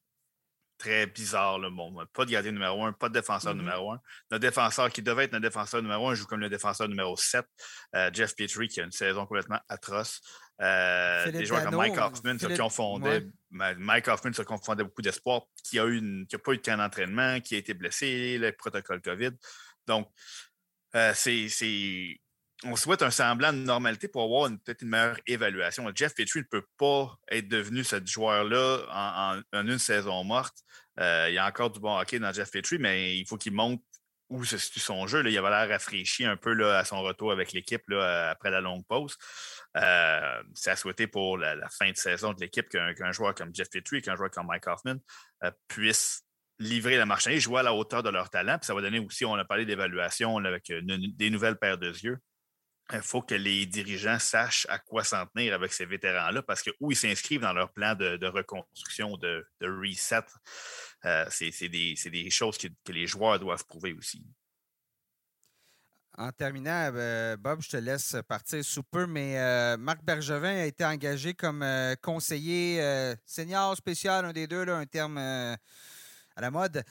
[0.83, 1.59] très bizarre.
[1.59, 3.59] le Bon, pas de gardien numéro un, pas de défenseur mm-hmm.
[3.59, 4.01] numéro un.
[4.31, 7.45] Notre défenseur qui devait être notre défenseur numéro un joue comme le défenseur numéro 7,
[7.95, 10.21] euh, Jeff Petrie, qui a une saison complètement atroce.
[10.61, 13.27] Euh, des joueurs comme Mike Hoffman se confondaient.
[13.51, 16.77] Mike Hoffman se confondait beaucoup d'espoir, qui a eu qui a pas eu de camp
[16.77, 19.31] d'entraînement, qui a été blessé, le protocole COVID.
[19.87, 20.09] Donc,
[20.95, 22.21] euh, c'est,
[22.65, 25.91] on souhaite un semblant de normalité pour avoir peut-être une meilleure évaluation.
[25.95, 30.59] Jeff Petrie ne peut pas être devenu ce joueur-là en, une saison morte.
[31.01, 33.53] Euh, il y a encore du bon hockey dans Jeff Petrie, mais il faut qu'il
[33.53, 33.83] monte
[34.33, 35.23] où se situe son jeu.
[35.27, 39.17] Il avait l'air rafraîchi un peu à son retour avec l'équipe après la longue pause.
[39.77, 43.69] Euh, c'est à souhaiter pour la, fin de saison de l'équipe qu'un joueur comme Jeff
[43.71, 44.97] Petrie, qu'un joueur comme Mike Hoffman
[45.45, 46.23] euh, puisse
[46.59, 48.59] livrer la marchandise, jouer à la hauteur de leur talent.
[48.63, 52.19] Ça va donner aussi, on a parlé d'évaluation avec euh, des nouvelles paires de yeux.
[52.93, 56.71] Il faut que les dirigeants sachent à quoi s'en tenir avec ces vétérans-là, parce que
[56.81, 60.25] où ils s'inscrivent dans leur plan de, reconstruction, de, reset,
[61.31, 64.27] c'est des, choses que les joueurs doivent prouver aussi.
[66.19, 70.67] En terminant, euh, Bob, je te laisse partir sous peu, mais euh, Marc Bergevin a
[70.67, 72.83] été engagé comme euh, conseiller
[73.25, 75.19] senior spécial, un des deux, un terme
[76.37, 76.85] à la mode,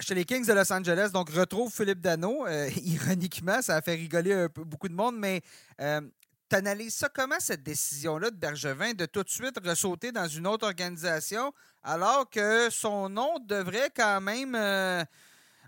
[0.00, 1.10] chez les Kings de Los Angeles.
[1.12, 2.46] Donc, retrouve Philippe Dano.
[2.84, 5.42] ironiquement, ça a fait rigoler beaucoup de monde, mais
[5.78, 10.46] tu analyses ça comment, cette décision-là de Bergevin de tout de suite ressauter dans une
[10.46, 14.54] autre organisation, alors que son nom devrait quand même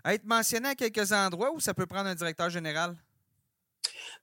[0.05, 2.95] être mentionné à quelques endroits où ça peut prendre un directeur général?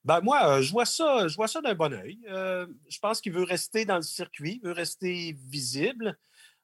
[0.05, 2.19] Ben moi, euh, je vois ça, je vois ça d'un bon oeil.
[2.29, 6.19] Euh, je pense qu'il veut rester dans le circuit, veut rester visible.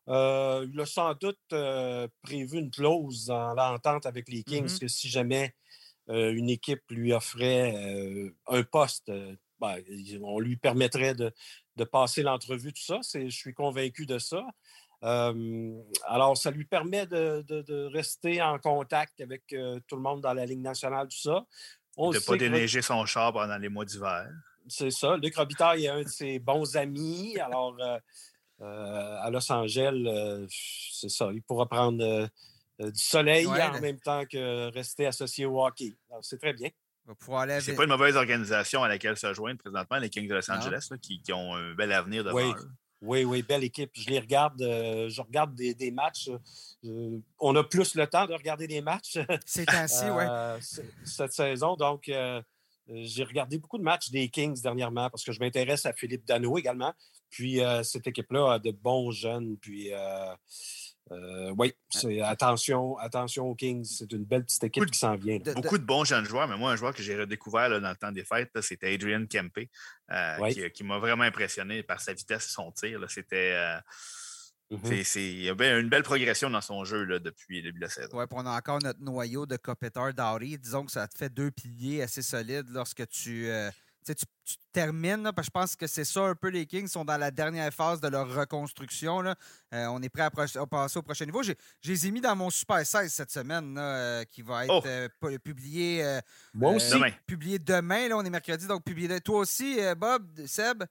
[0.08, 1.38] Euh, il a sans doute
[2.22, 4.80] prévu une clause dans l'entente avec les Kings mm-hmm.
[4.80, 5.54] que si jamais
[6.08, 9.12] une équipe lui offrait un poste,
[9.60, 9.76] ben,
[10.22, 11.30] on lui permettrait de,
[11.76, 13.00] de passer l'entrevue, tout ça.
[13.14, 14.42] Je suis convaincu de ça
[15.02, 20.60] alors, ça lui permet de, rester en contact avec tout le monde dans la Ligue
[20.60, 21.44] nationale, tout ça.
[21.96, 24.28] de ne pas déneiger son char pendant les mois d'hiver.
[24.66, 25.16] C'est ça.
[25.16, 27.38] Luc Robitaille est un de ses bons amis.
[27.38, 27.76] Alors,
[28.60, 31.30] à Los Angeles, c'est ça.
[31.32, 32.28] Il pourra prendre
[32.78, 35.94] du soleil en même temps que rester associé au hockey.
[36.22, 36.70] C'est très bien.
[37.60, 40.90] C'est pas une mauvaise organisation à laquelle se joindre présentement, les Kings de Los Angeles,
[41.00, 42.68] qui, ont un bel avenir devant eux.
[43.00, 43.90] Oui, oui, belle équipe.
[43.94, 46.28] Je les regarde, euh, je regarde des, matchs.
[46.84, 49.18] Euh, on a plus le temps de regarder des matchs.
[49.46, 50.24] C'est ainsi, oui.
[50.28, 50.58] Euh,
[51.04, 51.76] cette saison.
[51.76, 52.10] Donc,
[52.88, 56.58] j'ai regardé beaucoup de matchs des Kings dernièrement parce que je m'intéresse à Philippe Dano
[56.58, 56.92] également.
[57.30, 59.56] Puis cette équipe-là a de bons jeunes.
[59.58, 59.90] Puis
[61.56, 61.74] oui,
[62.22, 63.84] attention, attention aux Kings.
[63.84, 65.38] C'est une belle petite équipe qui s'en vient.
[65.54, 68.12] Beaucoup de bons jeunes joueurs, mais moi, un joueur que j'ai redécouvert dans le temps
[68.12, 69.68] des fêtes, c'était Adrian Kempe,
[70.74, 73.00] qui, m'a vraiment impressionné par sa vitesse et son tir.
[73.08, 73.80] C'était.
[74.70, 75.18] Mm-hmm.
[75.18, 77.90] Il y a une belle progression dans son jeu là, depuis le début de la
[77.90, 78.10] saison.
[78.12, 80.58] Oui, on a encore notre noyau de Kopitar Dowry.
[80.58, 83.70] Disons que ça te fait deux piliers assez solides lorsque tu, euh,
[84.14, 84.24] tu,
[84.72, 85.24] termines.
[85.34, 87.72] parce que je pense que c'est ça un peu les Kings sont dans la dernière
[87.72, 89.20] phase de leur reconstruction.
[89.20, 89.34] Là.
[89.74, 91.42] Euh, on est prêt à, passer au prochain niveau.
[91.42, 91.52] Je
[91.84, 95.38] les ai mis dans mon Super 16 cette semaine euh, qui va être oh!
[95.42, 96.20] publié,
[96.54, 96.92] Moi aussi.
[96.92, 97.10] demain.
[97.26, 98.08] publié demain.
[98.08, 99.20] Là, on est mercredi, donc publié.
[99.20, 100.84] Toi aussi, Bob, Seb?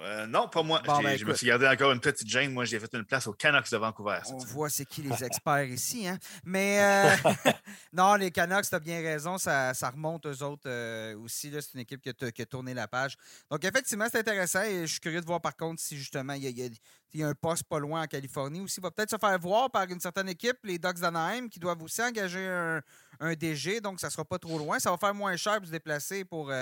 [0.00, 0.80] Euh, non, pas moi.
[0.84, 2.52] Ben, je me suis gardé encore une petite gêne.
[2.52, 4.20] Moi, j'ai fait une place aux Canucks de Vancouver.
[4.32, 6.06] On voit c'est qui les experts ici.
[6.06, 6.18] Hein?
[6.44, 7.30] Mais euh,
[7.92, 9.38] non, les Canucks, tu as bien raison.
[9.38, 11.50] Ça, remonte aux autres euh, aussi.
[11.52, 13.16] C'est une équipe qui a, tourné la page.
[13.50, 14.62] Donc, effectivement, c'est intéressant.
[14.62, 17.64] Et je suis curieux de voir, par contre, si justement, il y a, un poste
[17.64, 18.76] pas loin en Californie aussi.
[18.78, 21.82] Il va peut-être se faire voir par une certaine équipe, les Ducks d'Anaheim, qui doivent
[21.82, 23.80] aussi engager un, DG.
[23.80, 24.78] Donc, ça ne sera pas trop loin.
[24.78, 26.52] Ça va faire moins cher de se déplacer pour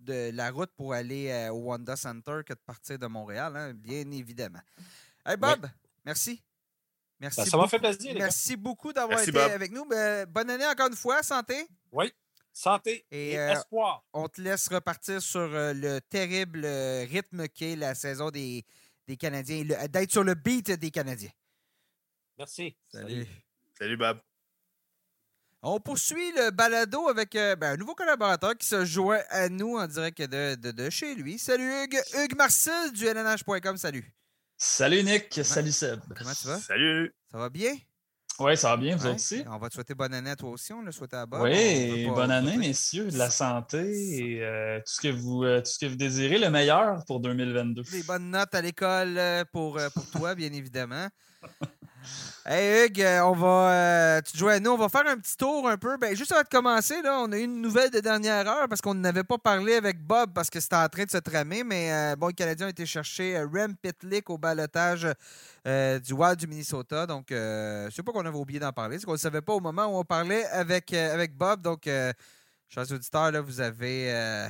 [0.00, 3.72] de la route pour aller euh, au Wanda Center que de partir de Montréal, hein,
[3.74, 4.60] bien évidemment.
[5.24, 5.66] Hey Bob,
[6.04, 6.42] merci.
[7.20, 7.40] Merci.
[7.40, 8.14] Ben, ça m'a fait plaisir.
[8.16, 9.86] Merci beaucoup d'avoir été avec nous.
[9.86, 11.22] Ben, bonne année encore une fois.
[11.22, 11.66] Santé.
[11.92, 12.12] Oui.
[12.52, 14.04] Santé et, euh, espoir.
[14.12, 18.64] On te laisse repartir sur euh, le terrible rythme qu'est la saison des,
[19.08, 21.32] des Canadiens, d'être sur le beat des Canadiens.
[22.38, 22.76] Merci.
[22.90, 23.26] Salut.
[23.78, 24.20] Salut, Bob.
[25.66, 29.78] On poursuit le balado avec euh, ben, un nouveau collaborateur qui se joint à nous
[29.78, 31.38] en direct de, de, chez lui.
[31.38, 34.14] Salut Hugues, Hugues Marcel du LNH.com, salut.
[34.58, 36.00] Salut Nick, salut Seb.
[36.18, 36.58] Comment tu vas?
[36.58, 37.14] Salut.
[37.32, 37.74] Ça va bien?
[38.40, 39.42] Oui, ça va bien, vous aussi?
[39.46, 41.40] On va te souhaiter bonne année à toi aussi, on le souhaite à Bob.
[41.40, 43.78] Oui, bonne année, messieurs, de la santé
[44.18, 47.20] et euh, tout, ce que vous, euh, tout ce que vous désirez, le meilleur pour
[47.20, 47.84] 2022.
[47.90, 49.18] Des bonnes notes à l'école
[49.50, 51.08] pour, pour toi, bien évidemment.
[52.46, 55.36] Hey Hugues, euh, on va, euh, tu joues à nous, on va faire un petit
[55.36, 55.96] tour un peu.
[55.96, 58.80] Ben, juste avant de commencer, là, on a eu une nouvelle de dernière heure parce
[58.80, 61.92] qu'on n'avait pas parlé avec Bob parce que c'était en train de se tramer, mais
[61.92, 65.08] euh, bon, les Canadiens ont été chercher Rem Pitlick au balotage
[65.64, 67.06] du Wild du Minnesota.
[67.06, 69.86] Donc, c'est pas qu'on avait oublié d'en parler, c'est qu'on ne savait pas au moment
[69.86, 71.62] où on parlait avec, avec Bob.
[71.62, 71.88] Donc,
[72.68, 74.48] chers auditeurs, là, vous avez.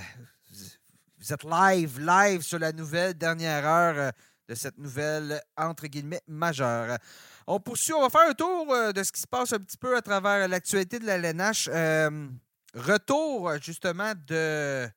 [1.21, 4.13] vous êtes live, live sur la nouvelle dernière heure
[4.49, 6.99] de cette nouvelle, entre guillemets, majeure.
[7.47, 9.77] On poursuit, on va faire un tour euh, de ce qui se passe un petit
[9.77, 11.69] peu à travers l'actualité de la LNH.
[11.69, 12.29] Euh,
[12.75, 14.89] retour, justement, de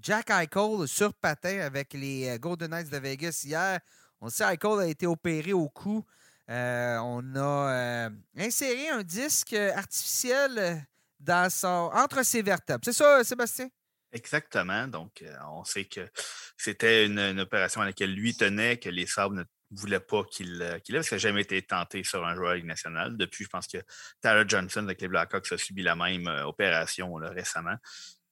[0.00, 3.78] Jack Eichel sur patin avec les euh, Golden Knights de Vegas hier.
[4.20, 6.04] On sait Eichel a été opéré au cou.
[6.48, 10.84] on a inséré un disque artificiel
[11.20, 12.84] dans son, entre ses vertèbres.
[12.84, 13.68] C'est ça, Sébastien?
[14.12, 14.88] Exactement.
[14.88, 16.08] Donc, on sait que
[16.56, 20.78] c'était une, opération à laquelle lui tenait, que les sables ne voulait pas qu'il euh,
[20.78, 23.16] qu ait, parce qu'il n'a jamais été tenté sur un joueur national.
[23.16, 23.78] Depuis, je pense que
[24.20, 27.76] Tyler Johnson avec les Blackhawks a subi la même euh, opération récemment.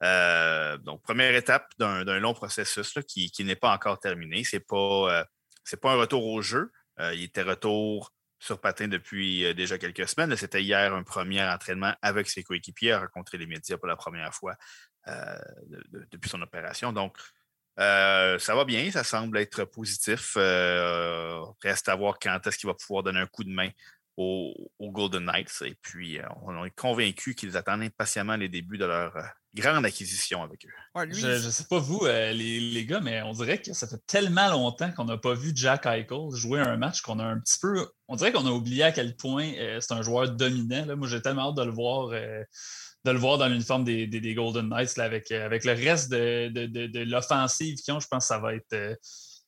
[0.02, 4.44] Euh, donc, première étape d'un long processus qui, n'est pas encore terminé.
[4.44, 5.26] Ce n'est pas,
[5.80, 6.72] pas un retour au jeu.
[6.98, 10.34] il était retour sur patin depuis déjà quelques semaines.
[10.36, 14.32] C'était hier un premier entraînement avec ses coéquipiers, à rencontrer les médias pour la première
[14.32, 14.56] fois
[15.06, 16.94] depuis son opération.
[16.94, 17.18] Donc,
[17.78, 20.34] euh, ça va bien, ça semble être positif.
[20.36, 23.70] Euh, reste à voir quand est-ce qu'il va pouvoir donner un coup de main
[24.16, 25.62] aux, Golden Knights.
[25.64, 29.16] Et puis, euh, on est convaincu qu'ils attendent impatiemment les débuts de leur
[29.54, 31.06] grande acquisition avec eux.
[31.10, 34.92] Je ne sais pas vous, les, gars, mais on dirait que ça fait tellement longtemps
[34.92, 37.88] qu'on n'a pas vu Jack Eichel jouer un match qu'on a un petit peu.
[38.08, 40.96] On dirait qu'on a oublié à quel point c'est un joueur dominant.
[40.96, 42.10] Moi, j'ai tellement hâte de le voir
[43.04, 46.48] de le voir dans l'uniforme des, des, Golden Knights avec, euh, avec le reste de,
[46.48, 48.00] de, de, l'offensive qu'ils ont.
[48.00, 48.94] Je pense que ça va être euh,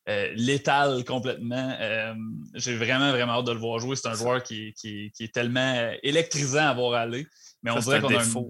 [0.09, 1.77] euh, létal complètement.
[2.55, 3.97] J'ai vraiment, vraiment hâte de le voir jouer.
[3.97, 7.27] C'est un joueur qui, qui, qui, est tellement électrisant à voir aller.
[7.63, 8.45] Mais on dirait qu'on a un,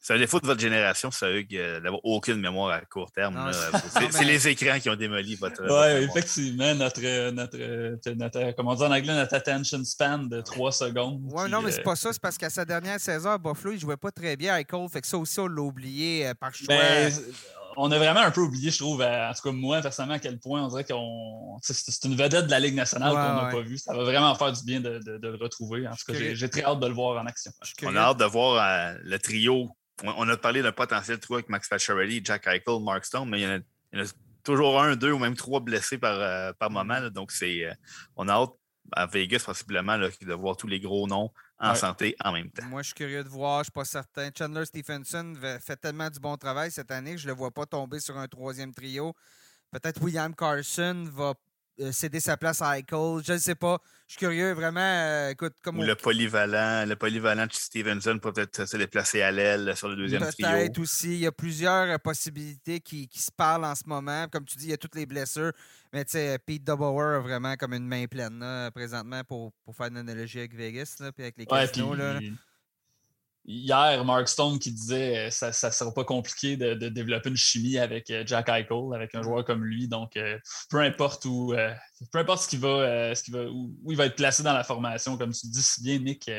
[0.00, 3.50] c'est un défaut de votre génération, ça, Hugues, euh, d'avoir aucune mémoire à court terme.
[4.10, 5.62] C'est les écrans qui ont démoli votre.
[5.62, 11.20] Oui, effectivement, notre, notre, notre, comment dit en anglais, notre attention span de trois secondes.
[11.32, 12.12] Oui, non, mais c'est euh, pas ça.
[12.12, 14.88] C'est parce qu'à sa dernière saison à Buffalo, il jouait pas très bien à Cole.
[14.88, 16.68] Fait que ça aussi, on l'a oublié euh, par choix.
[16.68, 17.12] Ben,
[17.76, 20.38] on a vraiment un peu oublié, je trouve, en tout cas moi, personnellement, à quel
[20.38, 21.58] point on dirait qu'on.
[21.60, 23.78] C'est une vedette de la Ligue nationale qu'on n'a pas vu.
[23.78, 25.86] Ça va vraiment faire du bien de, de, le retrouver.
[25.88, 27.50] En tout cas, j'ai très hâte de le voir en action.
[27.82, 29.68] On a hâte de voir le trio
[30.04, 33.44] on a parlé d'un potentiel trou avec Max Pacioretty, Jack Eichel, Mark Stone, mais il
[33.44, 34.04] y en a,
[34.44, 37.10] toujours un, deux ou même trois blessés par, euh, par moment.
[37.10, 37.74] donc, c'est, euh,
[38.16, 38.52] on a hâte
[38.92, 42.64] à Vegas, possiblement, de voir tous les gros noms en santé en même temps.
[42.66, 43.56] Moi, je suis curieux de voir.
[43.56, 44.30] Je ne suis pas certain.
[44.36, 47.66] Chandler Stephenson fait tellement du bon travail cette année que je ne le vois pas
[47.66, 49.14] tomber sur un troisième trio.
[49.70, 51.34] Peut-être William Carson va
[51.92, 53.22] céder sa place à Eichel.
[53.24, 53.78] Je ne sais pas.
[54.06, 55.28] Je suis curieux, vraiment.
[55.28, 59.76] écoute, comme Ou le polyvalent, le polyvalent de Stevenson peut peut-être se déplacer à l'aile
[59.76, 60.48] sur le deuxième trio.
[60.48, 61.14] Peut-être aussi.
[61.14, 64.26] Il y a plusieurs possibilités qui, qui, se parlent en ce moment.
[64.28, 65.52] Comme tu dis, il y a toutes les blessures.
[65.92, 69.86] Mais tu sais, Pete Dobower a vraiment comme une main pleine présentement pour, pour, faire
[69.86, 71.94] une analogie avec Vegas là, puis avec les casinos.
[71.94, 72.18] Là
[73.48, 77.36] hier, Mark Stone qui disait que euh, ça ne sera pas compliqué de, développer une
[77.36, 79.88] chimie avec euh, Jack Eichel, avec un joueur comme lui.
[79.88, 80.38] Donc, euh,
[80.70, 81.54] peu importe où,
[82.12, 84.64] peu importe ce qui va, ce qui va, où, il va être placé dans la
[84.64, 86.30] formation, comme tu dis si bien, Nick.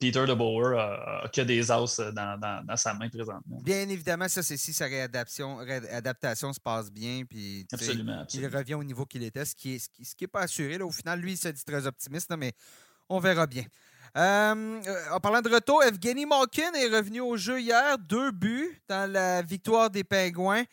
[0.00, 3.60] Peter de Boer a, que des os dans, sa main présentement.
[3.62, 7.22] Bien évidemment, ça, c'est si sa réadaptation, réadaptation se passe bien.
[7.24, 10.40] Puis, absolument, Il revient au niveau qu'il était, ce qui n'est ce qui, est pas
[10.40, 10.76] assuré.
[10.76, 10.86] Là.
[10.86, 12.52] Au final, lui, il se dit très optimiste, mais
[13.08, 13.64] on verra bien.
[14.16, 14.80] Euh,
[15.12, 19.42] en parlant de retour, Evgeny Malkin est revenu au jeu hier, deux buts dans la
[19.42, 20.64] victoire des Pingouins.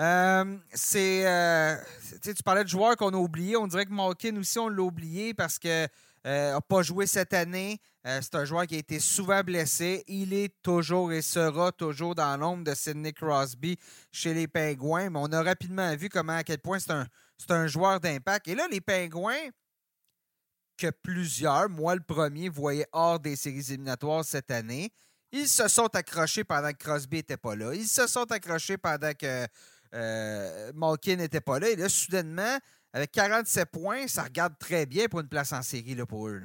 [0.00, 1.76] Euh, c'est, euh,
[2.22, 3.56] tu parlais de joueurs qu'on a oubliés.
[3.56, 5.88] On dirait que Malkin aussi, on l'a oublié parce qu'il
[6.24, 7.78] n'a pas joué cette année.
[8.04, 10.02] c'est un joueur qui a été souvent blessé.
[10.08, 13.76] Il est toujours et sera toujours dans l'ombre de Sidney Crosby
[14.10, 15.10] chez les Pingouins.
[15.10, 17.06] Mais on a rapidement vu comment, à quel point c'est un,
[17.36, 18.48] c'est un joueur d'impact.
[18.48, 19.50] Et là, les Pingouins,
[20.78, 24.90] que plusieurs, moi le premier, voyaient hors des séries éliminatoires cette année.
[25.32, 27.74] Ils se sont accrochés pendant que Crosby n'était pas là.
[27.74, 29.46] Ils se sont accrochés pendant que
[29.94, 31.68] euh, Malkin n'était pas là.
[31.68, 32.58] Et là, soudainement,
[32.92, 36.42] avec 47 points, ça regarde très bien pour une place en série là, pour eux.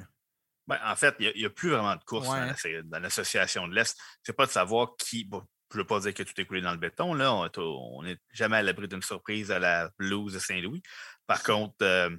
[0.66, 3.98] Ben, en fait, il n'y a, plus vraiment de course dans l'association de l'Est.
[4.22, 5.28] C'est pas de savoir qui.
[5.30, 7.12] je ne veux pas dire que tout est coulé dans le béton.
[7.14, 7.32] Là.
[7.56, 10.82] On n'est jamais à l'abri d'une surprise à la Blues de Saint-Louis.
[11.26, 12.10] Par contre, euh,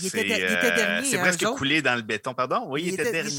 [0.00, 1.08] il était, euh, dernier.
[1.08, 2.64] C'est hein, presque coulé dans le béton, pardon?
[2.68, 3.30] Oui, il, était, dernier,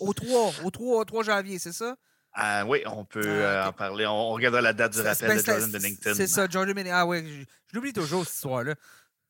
[0.00, 1.96] Au 3, au 3, 3 janvier, c'est ça?
[2.34, 4.06] Ah, oui, on peut ah, euh, en parler.
[4.06, 6.12] On, regardera la date du rappel ben, de Jordan Bennington.
[6.16, 6.96] C'est ça, Jordan Bennington.
[6.96, 8.74] Ah oui, je, l'oublie toujours cette histoire-là.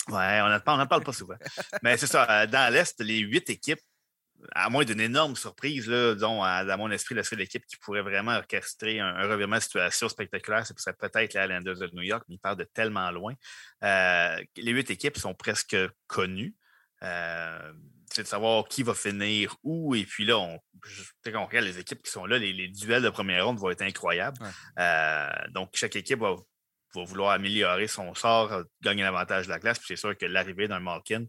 [0.09, 0.25] Oui,
[0.67, 1.37] on n'en parle pas souvent.
[1.83, 3.81] Mais c'est ça, euh, dans l'Est, les huit équipes
[4.55, 6.43] à moins d'une énorme surprise, là, disons,
[6.79, 10.75] mon esprit, la seule équipe qui pourrait vraiment orchestrer un, revirement de situation spectaculaire, ce
[10.77, 13.35] serait peut-être les Islanders de New York, mais ils partent de tellement loin.
[13.85, 15.77] Euh, les huit équipes sont presque
[16.07, 16.55] connues.
[17.03, 17.73] Euh,
[18.11, 19.95] c'est de savoir qui va finir où.
[19.95, 20.59] Et puis là, on,
[21.25, 23.83] quand on regarde les équipes qui sont là, les, duels de première ronde vont être
[23.83, 24.39] incroyables.
[24.79, 26.37] Euh, donc, chaque équipe va,
[26.95, 29.79] vouloir améliorer son sort, gagner l'avantage de la classe.
[29.79, 31.25] Puis c'est sûr que l'arrivée d'un Malkin,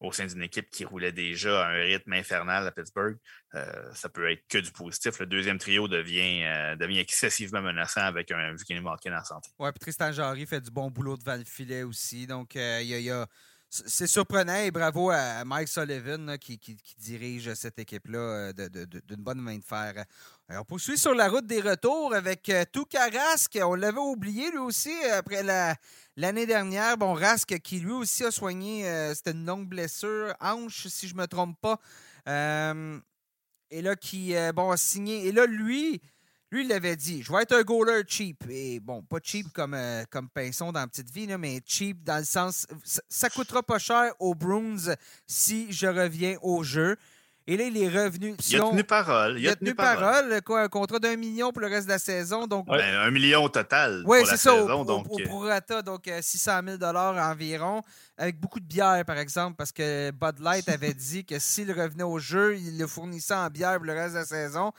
[0.00, 3.16] au sein d'une équipe qui roulait déjà à un rythme infernal à Pittsburgh,
[3.54, 5.18] euh, ça peut être que du positif.
[5.18, 9.48] Le deuxième trio devient, euh, devient excessivement menaçant avec un Evgeny Malkin en santé.
[9.58, 12.26] Oui, puis Tristan Jarry fait du bon boulot devant le filet aussi.
[12.26, 13.26] Donc, euh, il y a,
[13.68, 16.58] c'est surprenant et bravo à Mike Sullivan qui,
[16.98, 20.04] dirige cette équipe-là d'une bonne main de fer.
[20.48, 23.58] on poursuit sur la route des retours avec tout Rask.
[23.62, 25.76] On l'avait oublié lui aussi après la,
[26.18, 30.86] L'année dernière, bon, Rask, qui lui aussi a soigné, euh, c'était une longue blessure, hanche,
[30.86, 31.78] si je ne me trompe pas.
[32.26, 32.98] Euh,
[33.70, 35.26] et là, qui, euh, bon, a signé.
[35.26, 36.00] Et là, lui,
[36.50, 38.44] lui, il l'avait dit je vais être un goaler cheap.
[38.48, 39.76] Et bon, pas cheap comme,
[40.10, 44.12] comme Pinson dans Petite Vie, mais cheap dans le sens ça, ne coûtera pas cher
[44.18, 44.94] aux Bruins
[45.26, 46.96] si je reviens au jeu.
[47.48, 48.34] Et là, il est revenu.
[48.48, 49.38] il a tenu parole.
[49.38, 50.40] Il, a tenu, parole.
[50.44, 52.46] Quoi, un contrat d'un million pour le reste de la saison.
[52.46, 52.66] Donc...
[52.66, 54.02] Ben, un million au total.
[54.04, 54.52] Oui, c'est ça.
[54.52, 55.06] Saison, au, donc...
[55.08, 57.82] au, prorata, donc 600 000 environ.
[58.18, 62.02] Avec beaucoup de bière, par exemple, parce que Bud Light avait dit que s'il revenait
[62.02, 64.72] au jeu, il le fournissait en bière pour le reste de la saison.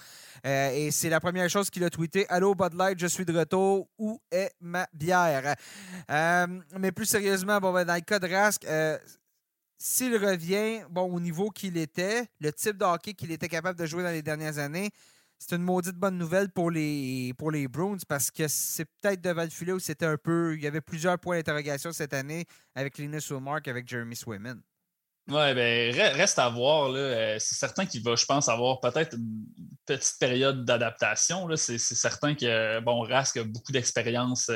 [0.46, 2.26] Euh, et c'est la première chose qu'il a tweeté.
[2.30, 3.88] Allô, Bud Light, je suis de retour.
[3.98, 5.56] Où est ma bière?
[6.10, 8.98] Euh, mais plus sérieusement, bon, ben, dans le cas de Rask, euh,
[9.78, 13.86] s'il revient bon, au niveau qu'il était, le type de hockey qu'il était capable de
[13.86, 14.92] jouer dans les dernières années,
[15.40, 19.44] c'est une maudite bonne nouvelle pour les, pour les Bruins parce que c'est peut-être devant
[19.44, 20.56] le filet où c'était un peu.
[20.56, 24.62] Il y avait plusieurs points d'interrogation cette année avec Linus Ulmark, avec Jeremy Swayman.
[25.30, 26.90] Oui, ben, reste à voir.
[26.96, 29.46] Euh, c'est certain qu'il va, je pense, avoir peut-être une
[29.86, 31.48] petite période d'adaptation.
[31.58, 34.50] C'est certain que, bon, Rask a beaucoup d'expérience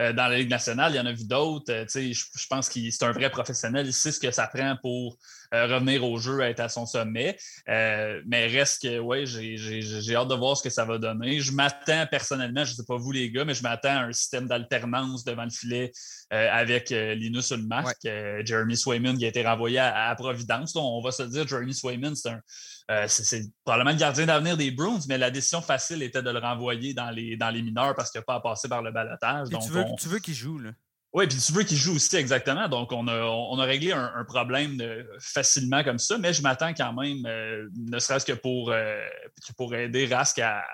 [0.00, 0.92] euh, euh, dans la Ligue nationale.
[0.92, 1.72] Il y en a vu d'autres.
[1.88, 3.86] je, je pense que c'est un vrai professionnel.
[3.86, 5.16] Il sait ce que ça prend pour
[5.52, 7.38] revenir au jeu, être à son sommet.
[7.68, 11.38] mais reste que, oui, j'ai hâte de voir ce que ça va donner.
[11.38, 14.12] Je m'attends personnellement, je ne sais pas vous les gars, mais je m'attends à un
[14.12, 15.92] système d'alternance devant le filet
[16.30, 20.74] avec Linus Ulmark, Jeremy Swayman qui a été renvoyé à à, Providence.
[20.74, 22.16] on va se dire, Jeremy Swayman,
[22.90, 26.38] euh, c'est probablement le gardien d'avenir des Bruins, mais la décision facile était de le
[26.38, 29.48] renvoyer dans les, dans les mineurs parce qu'il n'a pas à passer par le balotage.
[29.48, 30.70] tu veux, qu'il joue, là?
[31.14, 32.68] Oui, puis tu veux qu'il joue aussi, exactement.
[32.68, 34.82] Donc, on a, on a réglé un, problème
[35.20, 38.98] facilement comme ça, mais je m'attends quand même, euh, ne serait-ce que pour, euh,
[39.56, 40.64] pour aider Rask à,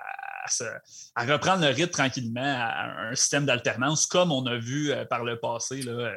[1.14, 5.38] à, reprendre le rythme tranquillement à un système d'alternance, comme on a vu par le
[5.38, 6.12] passé, là,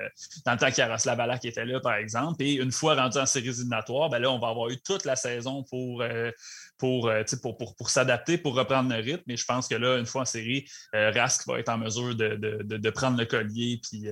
[0.46, 2.42] dans le temps qu'Yaroslav qui était là, par exemple.
[2.44, 5.16] Et une fois rendu en séries éliminatoires, ben là, on va avoir eu toute la
[5.16, 6.04] saison pour,
[6.78, 7.12] pour,
[7.42, 9.24] pour, pour, s'adapter, pour reprendre le rythme.
[9.28, 12.36] Mais je pense que là, une fois en série, Rask va être en mesure de,
[12.64, 14.08] de prendre le collier puis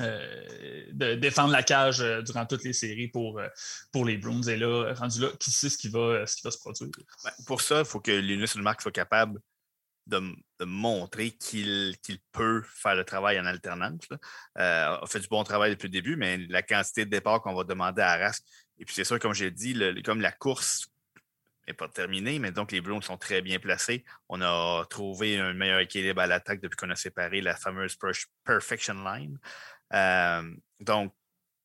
[0.00, 3.48] euh, de défendre la cage euh, durant toutes les séries pour, euh,
[3.92, 4.42] pour les Bruins.
[4.42, 6.90] Et là, rendu là, qui sait ce qui va, ce qui va se produire?
[7.24, 9.40] Ben, pour ça, il faut que Linus Marc soit capable
[10.06, 10.20] de,
[10.64, 11.96] montrer qu'il
[12.32, 14.08] peut faire le travail en alternance.
[14.54, 17.64] A fait du bon travail depuis le début, mais la quantité de départ qu'on va
[17.64, 18.42] demander à Rask,
[18.78, 20.88] et puis c'est sûr, comme j'ai dit, comme la course
[21.68, 24.04] n'est pas terminée, mais donc les Bruins sont très bien placés.
[24.28, 27.96] On a trouvé un meilleur équilibre à l'attaque depuis qu'on a séparé la fameuse
[28.44, 29.38] Perfection Line.
[29.94, 30.42] Euh,
[30.80, 31.12] donc,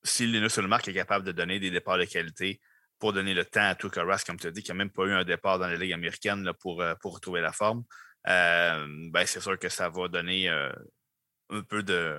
[0.04, 2.60] si Linus Ulmark est capable de donner des départs de qualité
[3.00, 5.04] pour donner le temps à Tuka Rask, comme tu as dit, qui n'a même pas
[5.04, 7.84] eu un départ dans la Ligue américaine là, pour, euh, pour retrouver la forme,
[8.28, 12.18] euh, ben, c'est sûr que ça va donner un peu de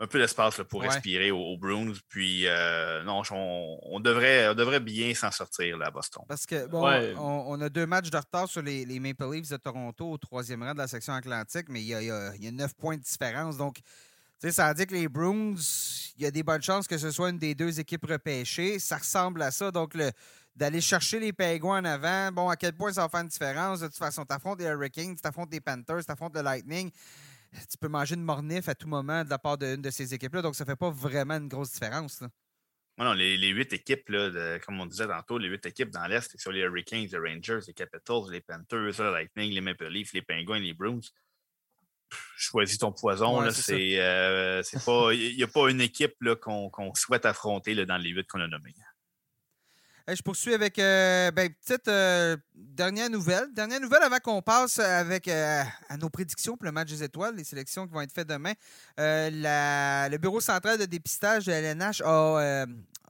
[0.00, 1.92] un peu d'espace pour respirer aux, Bruins.
[2.08, 2.44] Puis,
[3.04, 6.24] non, on, devrait, devrait bien s'en sortir là, à Boston.
[6.26, 6.82] Parce que, bon,
[7.18, 10.72] on, a deux matchs de retard sur les, Maple Leafs de Toronto au troisième rang
[10.72, 13.56] de la section atlantique, mais il y a, il y a neuf points de différence.
[13.56, 13.76] Donc,
[14.50, 15.54] ça veut dire que les Bruins,
[16.16, 18.78] il y a des bonnes chances que ce soit une des deux équipes repêchées.
[18.78, 19.70] Ça ressemble à ça.
[19.70, 19.96] Donc,
[20.56, 23.80] d'aller chercher les Pingouins en avant, bon, à quel point ça va faire une différence?
[23.80, 26.90] De toute façon, tu affrontes les Hurricanes, tu affrontes les Panthers, tu affrontes le Lightning.
[27.70, 30.42] Tu peux manger une mornif à tout moment de la part d'une de, ces équipes-là.
[30.42, 32.22] Donc, ça ne fait pas vraiment une grosse différence.
[32.98, 36.52] Les, huit équipes, là, comme on disait tantôt, les huit équipes dans l'Est, c'est sur
[36.52, 40.58] les Hurricanes, les Rangers, les Capitals, les Panthers, le Lightning, les Maple Leafs, les Penguins,
[40.58, 41.00] les Bruins
[42.36, 43.50] choisis ton poison.
[43.50, 48.10] c'est euh, pas, il n'y a pas une équipe qu'on souhaite affronter là, dans les
[48.10, 48.74] huit qu'on a nommés.
[50.08, 53.52] Je poursuis avec euh, ben, petite euh, dernière nouvelle.
[53.54, 57.44] Dernière nouvelle avant qu'on passe avec à nos prédictions pour le match des étoiles, les
[57.44, 58.52] sélections qui vont être faites demain.
[58.98, 62.66] le Bureau central de dépistage de LNH a,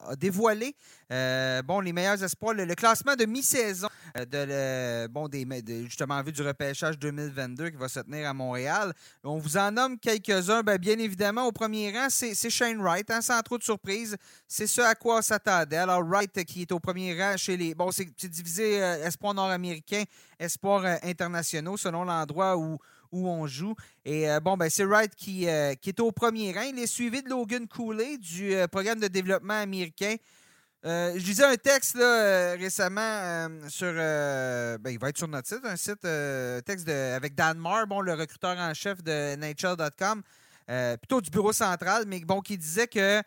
[0.06, 0.76] a dévoilé
[1.12, 5.44] euh, bon, les meilleurs espoirs, le, classement de mi-saison euh, de, bon, des,
[5.84, 8.94] justement en vue du repêchage 2022 qui va se tenir à Montréal.
[9.22, 10.62] On vous en nomme quelques-uns.
[10.62, 14.16] Ben, bien évidemment, au premier rang, c'est Shane Wright, hein, sans trop de surprise.
[14.48, 15.76] C'est ce à quoi on s'attendait.
[15.76, 17.74] Alors, Wright qui est au premier rang chez les.
[17.74, 20.04] Bon, c'est divisé euh, espoir nord-américain,
[20.38, 22.78] espoir internationaux selon l'endroit où
[23.10, 23.74] où on joue.
[24.06, 25.46] Et bon, ben, c'est Wright qui,
[25.82, 26.62] qui est au premier rang.
[26.62, 30.16] Il est suivi de Logan Cooley du programme de développement américain.
[30.84, 33.92] Euh, je lisais un texte là, euh, récemment euh, sur.
[34.82, 36.06] Ben, il va être sur notre site, un site
[36.64, 40.22] texte de, avec Dan Marr, bon, le recruteur en chef de NHL.com,
[40.98, 43.22] plutôt du bureau central, mais bon, qui disait que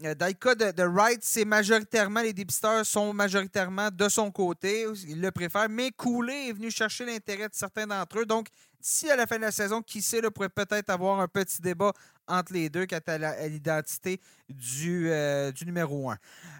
[0.00, 4.86] dans le cas de, Wright, c'est majoritairement, les dépisteurs sont majoritairement de son côté.
[5.08, 8.26] Il le préfère, mais Cooley est venu chercher l'intérêt de certains d'entre eux.
[8.26, 8.48] Donc,
[8.80, 11.60] d'ici à la fin de la saison, qui sait, là, pourrait peut-être avoir un petit
[11.60, 11.92] débat
[12.28, 16.12] entre les deux quant à l'identité du, euh, numéro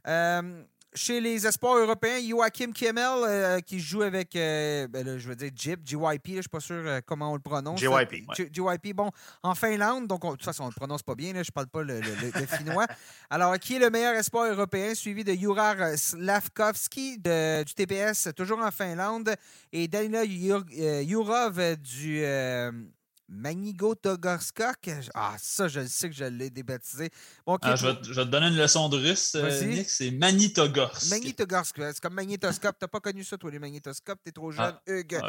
[0.05, 0.43] 1
[0.95, 5.51] chez les espoirs européens, Joachim Kimmel, euh, qui joue avec, euh, ben je veux dire
[5.55, 7.80] JIP, JYP, je ne suis pas sûr euh, comment on le prononce.
[7.80, 8.24] JYP.
[8.53, 9.11] JYP, bon,
[9.43, 11.68] en Finlande, donc de toute façon, on ne le prononce pas bien, je ne parle
[11.68, 12.01] pas le,
[12.47, 12.86] finnois.
[13.30, 18.70] Alors, qui est le meilleur espoir européen, suivi de Jurar Slavkovski du TPS, toujours en
[18.70, 19.34] Finlande,
[19.72, 22.24] et Danila Jurov du
[23.29, 24.91] Manigo Togorskok.
[25.14, 27.11] Ah, ça, je sais que je l'ai débaptisé.
[27.47, 29.89] ah, je, vais, te donner une leçon de russe, euh, Nick.
[29.91, 31.11] C'est Manitogorsk.
[31.11, 31.76] Manitogorsk.
[31.76, 32.76] C'est comme magnétoscope.
[32.79, 34.20] T'as pas connu ça, toi, les magnétoscopes?
[34.24, 34.83] T'es trop jeune, ah.
[34.87, 35.20] Hugues.
[35.22, 35.29] Ah,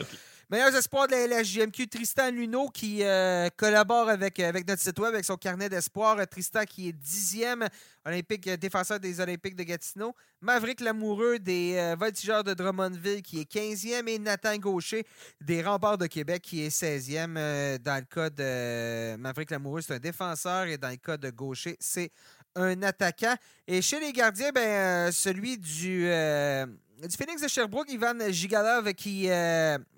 [0.49, 5.13] Meilleurs espoirs de la LHJMQ, Tristan Luneau, qui euh, collabore avec, avec notre site web,
[5.13, 6.17] avec son carnet d'espoir.
[6.27, 7.67] Tristan, qui est dixième
[8.05, 10.15] olympique, euh, défenseur des Olympiques de Gatineau.
[10.41, 15.05] Maverick Lamoureux des euh, Voltigeurs de Drummondville qui est 15e et Nathan Gaucher
[15.41, 17.35] des Remparts de Québec qui est 16e.
[17.37, 21.31] Euh, dans le cas de Maverick Lamoureux, c'est un défenseur et dans le cas de
[21.31, 22.11] Gaucher, c'est
[22.55, 23.33] un attaquant.
[23.67, 29.21] Et chez les gardiens, ben, celui du, du Phoenix de Sherbrooke, Ivan Gigalov, qui,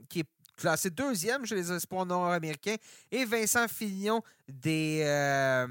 [0.07, 2.77] qui est classé deuxième chez les espoirs nord-américains,
[3.11, 5.67] et Vincent Fillon des, euh,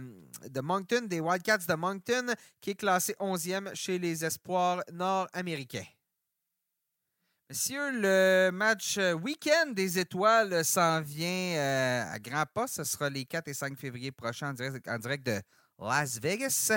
[0.46, 5.86] de Moncton, des Wildcats de Moncton, qui est classé onzième chez les espoirs nord-américains.
[7.50, 12.68] Messieurs, le match week-end des étoiles s'en vient euh, à grands pas.
[12.68, 15.40] Ce sera les 4 et 5 février prochains en direct de
[15.80, 16.70] Las Vegas.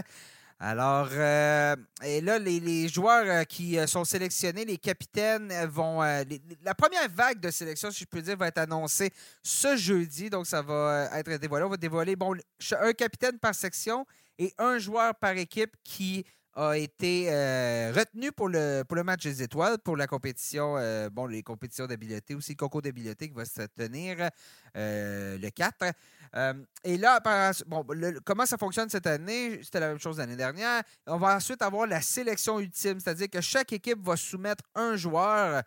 [0.60, 6.02] Alors, euh, et là, les, joueurs euh, qui euh, sont sélectionnés, les capitaines vont.
[6.02, 9.12] la première vague de sélection, si je peux dire, va être annoncée
[9.44, 10.32] ce jeudi.
[10.32, 11.66] Donc, ça va être dévoilé.
[11.66, 12.36] On va dévoiler bon,
[12.80, 14.08] un capitaine par section
[14.40, 19.24] et un joueur par équipe qui a été euh, retenu pour le, pour le match
[19.24, 23.34] des étoiles, pour la compétition, euh, bon, les compétitions d'habileté aussi, le concours d'habileté qui
[23.34, 24.30] va se tenir
[24.78, 25.94] euh, le 4.
[26.84, 27.20] et là,
[27.66, 27.86] bon,
[28.24, 29.62] comment ça fonctionne cette année?
[29.64, 30.84] C'était la même chose l'année dernière.
[31.08, 35.64] On va ensuite avoir la sélection ultime, c'est-à-dire que chaque équipe va soumettre un joueur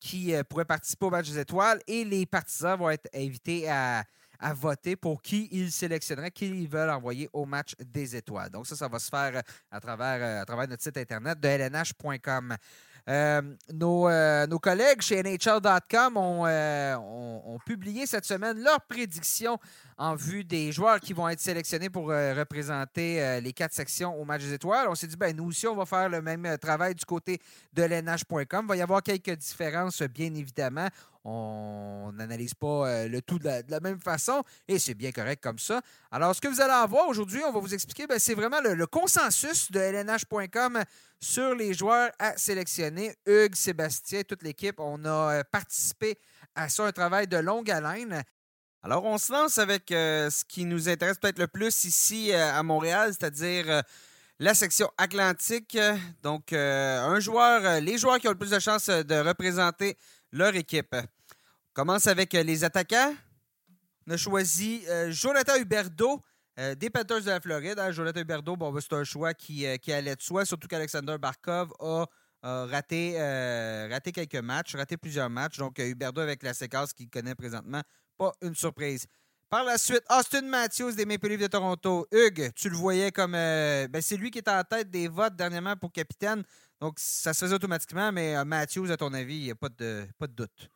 [0.00, 4.02] qui pourrait participer au match des étoiles et les partisans vont être invités à
[4.40, 8.50] à voter pour qui ils sélectionneraient, qui ils veulent envoyer au match des étoiles.
[8.50, 11.38] Donc ça, ça va se faire euh, à travers, euh, à travers notre site internet
[11.38, 12.56] de lnh.com.
[13.08, 19.58] Euh, nos, collègues chez NHL.com ont, ont, publié cette semaine leurs prédictions
[19.96, 24.42] en vue des joueurs qui vont être sélectionnés pour représenter les quatre sections au match
[24.42, 24.86] des étoiles.
[24.88, 27.40] On s'est dit, ben, nous aussi, on va faire le même travail du côté
[27.72, 28.64] de lnh.com.
[28.64, 30.88] Il va y avoir quelques différences, bien évidemment.
[31.24, 35.58] On n'analyse pas euh, le tout de la, même façon et c'est bien correct comme
[35.58, 35.82] ça.
[36.10, 38.86] Alors, ce que vous allez avoir aujourd'hui, on va vous expliquer, ben, c'est vraiment le,
[38.86, 40.82] consensus de LNH.com
[41.20, 43.14] sur les joueurs à sélectionner.
[43.26, 46.18] Hugues, Sébastien, toute l'équipe, on a euh, participé
[46.54, 48.22] à ça, un travail de longue haleine.
[48.82, 52.62] Alors, on se lance avec euh, ce qui nous intéresse peut-être le plus ici à
[52.62, 53.82] Montréal, c'est-à-dire
[54.38, 55.76] la section Atlantique.
[56.22, 59.98] Donc, un joueur, les joueurs qui ont le plus de chances de représenter
[60.32, 60.94] leur équipe.
[60.94, 63.14] On commence avec euh, les attaquants.
[64.06, 66.20] On a choisi euh, Jonathan Huberdeau
[66.58, 67.78] euh, des Panthers de la Floride.
[67.78, 67.92] Hein.
[67.92, 71.72] Jonathan Huberdeau, bon, ben, c'est un choix qui, qui, allait de soi, surtout qu'Alexander Barkov
[71.80, 72.06] a,
[72.42, 73.16] raté,
[73.90, 75.58] raté quelques matchs, raté plusieurs matchs.
[75.58, 77.82] Donc, Huberdeau avec la séquence qu'il connaît présentement,
[78.18, 79.06] pas une surprise.
[79.48, 82.06] Par la suite, Austin Matthews des Maple Leafs de Toronto.
[82.12, 83.32] Hugues, tu le voyais comme.
[83.32, 86.44] Ben, c'est lui qui était en tête des votes dernièrement pour capitaine.
[86.80, 89.68] Donc, ça se faisait automatiquement, mais euh, Matthews, à ton avis, il n'y a pas
[89.68, 90.70] de, pas de doute.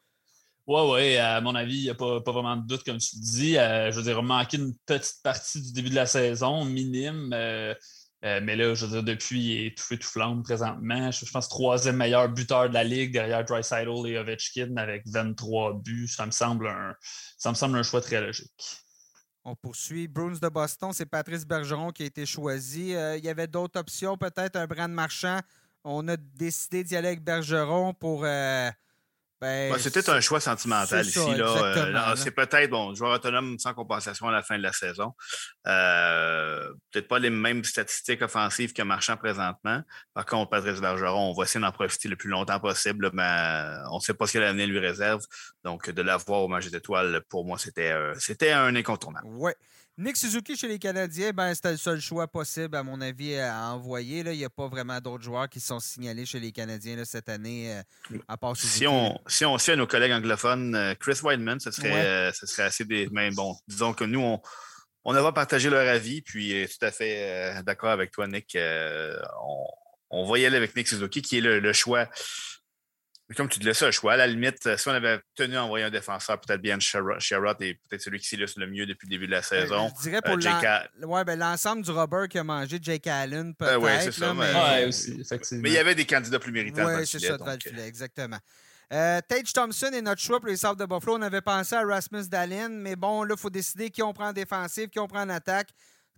[0.66, 3.22] Oui, oui, à mon avis, il n'y a pas, vraiment de doute, comme tu le
[3.22, 3.58] dis.
[3.58, 7.30] Euh, je veux dire, manqué une petite partie du début de la saison, minime.
[7.32, 7.74] Euh,
[8.22, 11.10] mais là, je veux dire, depuis, il est tout fait tout flamme présentement.
[11.10, 16.08] Je, pense troisième meilleur buteur de la ligue derrière Dreisaitl et Ovechkin avec 23 buts.
[16.08, 16.94] Ça me semble un,
[17.36, 18.78] ça me semble un choix très logique.
[19.44, 20.08] On poursuit.
[20.08, 22.92] Bruins de Boston, c'est Patrice Bergeron qui a été choisi.
[22.92, 25.40] il y avait d'autres options, peut-être un Brand Marchand
[25.84, 28.24] on a décidé d'y aller avec Bergeron pour.
[28.24, 28.70] Euh,
[29.40, 31.18] ben, C'était un choix sentimental ici.
[31.20, 35.12] Euh, c'est peut-être bon, joueur autonome sans compensation à la fin de la saison.
[35.66, 39.82] Euh, peut-être pas les mêmes statistiques offensives que Marchand présentement.
[40.14, 43.96] Par contre, Patrice Bergeron, on va essayer d'en profiter le plus longtemps possible, mais on
[43.96, 45.20] ne sait pas ce que l'avenir lui réserve.
[45.62, 49.26] Donc, de l'avoir au match des étoiles, pour moi, c'était un incontournable.
[49.26, 49.52] Oui.
[49.96, 53.72] Nick Suzuki chez les Canadiens, ben, c'était le seul choix possible, à mon avis, à
[53.72, 54.20] envoyer.
[54.20, 57.76] Il n'y a pas vraiment d'autres joueurs qui sont signalés chez les Canadiens cette année,
[58.10, 58.78] euh, à part Suzuki.
[58.78, 62.64] Si on, si on à nos collègues anglophones, euh, Chris Weidman, ce serait, euh, serait
[62.64, 63.08] assez des.
[63.12, 64.40] Mais bon, disons que nous, on,
[65.04, 68.58] on a partagé leur avis, puis tout à fait d'accord avec toi, Nick.
[68.58, 69.66] on,
[70.10, 72.08] on va y aller avec Nick Suzuki, qui est le choix
[73.36, 75.64] comme tu te laisses un choix, à la limite, euh, si on avait tenu à
[75.64, 79.10] envoyer un défenseur, peut-être bien Sherrod et peut-être celui qui s'illustre le mieux depuis le
[79.10, 79.90] début de la saison.
[79.98, 83.80] je dirais pour euh, ouais, ben, l'ensemble du rubber qui a mangé Jake Allen, peut-être.
[83.80, 84.34] oui, c'est ça.
[84.34, 84.86] mais...
[84.86, 85.62] aussi, effectivement.
[85.62, 86.84] mais il y avait des candidats plus méritants.
[86.84, 88.38] Oui, c'est ça, devant le filet, exactement.
[88.92, 91.16] Euh, Tage Thompson est notre choix pour les Sabres de Buffalo.
[91.16, 94.28] On avait pensé à Rasmus Dallin, mais bon, là, il faut décider qui on prend
[94.28, 95.70] en défensive, qui on prend en attaque.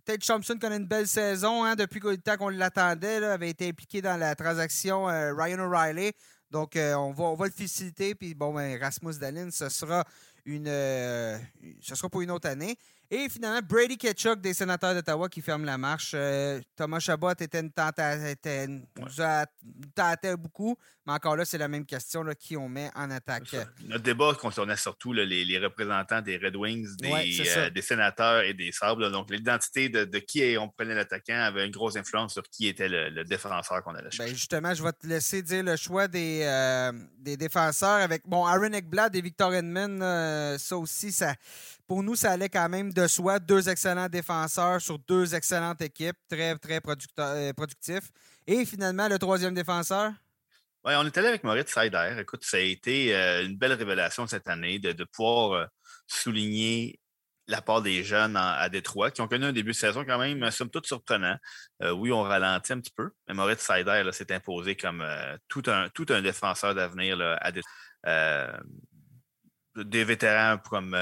[0.03, 3.23] Tage Thompson connaît une belle saison hein, depuis le temps qu'on l'attendait.
[3.23, 6.11] avait été impliqué dans la transaction Ryan O'Reilly.
[6.51, 8.15] Donc, euh, on, va, on va le féliciter.
[8.15, 10.05] Puis, bon, ben, Rasmus Dallin, ce sera,
[10.45, 11.37] une, euh,
[11.81, 12.77] ce sera pour une autre année.
[13.09, 16.11] Et finalement, Brady Ketchuk des sénateurs d'Ottawa qui ferme la marche.
[16.13, 19.45] Euh, Thomas Chabot était une a
[19.95, 23.55] tenté beaucoup, mais encore là, c'est la même question là, qui on met en attaque.
[23.85, 28.73] Notre débat concernait surtout les, représentants des Red Wings, des, euh, des sénateurs et des
[28.73, 29.09] Sables.
[29.09, 33.23] donc, l'identité de, qui on prenait l'attaquant avait une grosse influence sur qui était le,
[33.23, 34.31] défenseur qu'on allait chercher.
[34.31, 38.45] Ben justement, je vais te laisser dire le choix des, euh, des défenseurs avec bon,
[38.45, 40.57] Aaron Ekblad et Victor Edmond.
[40.57, 41.33] ça aussi, ça
[41.87, 43.39] pour nous, ça allait quand même de soi.
[43.39, 46.81] Deux excellents défenseurs sur deux excellentes équipes, très, très
[47.19, 48.11] euh, productifs.
[48.45, 50.11] Et finalement, le troisième défenseur?
[50.83, 52.17] Oui, on est allé avec Moritz Seider.
[52.19, 55.65] Écoute, ça a été euh, une belle révélation cette année de, pouvoir euh,
[56.07, 56.99] souligner
[57.47, 60.51] la part des jeunes à Détroit, qui ont connu un début de saison quand même,
[60.51, 61.37] somme toute surprenant.
[61.81, 65.01] oui, on ralentit un petit peu, mais Moritz Seider s'est imposé comme
[65.47, 67.71] tout, un, tout un défenseur d'avenir à Détroit
[69.75, 70.93] des vétérans comme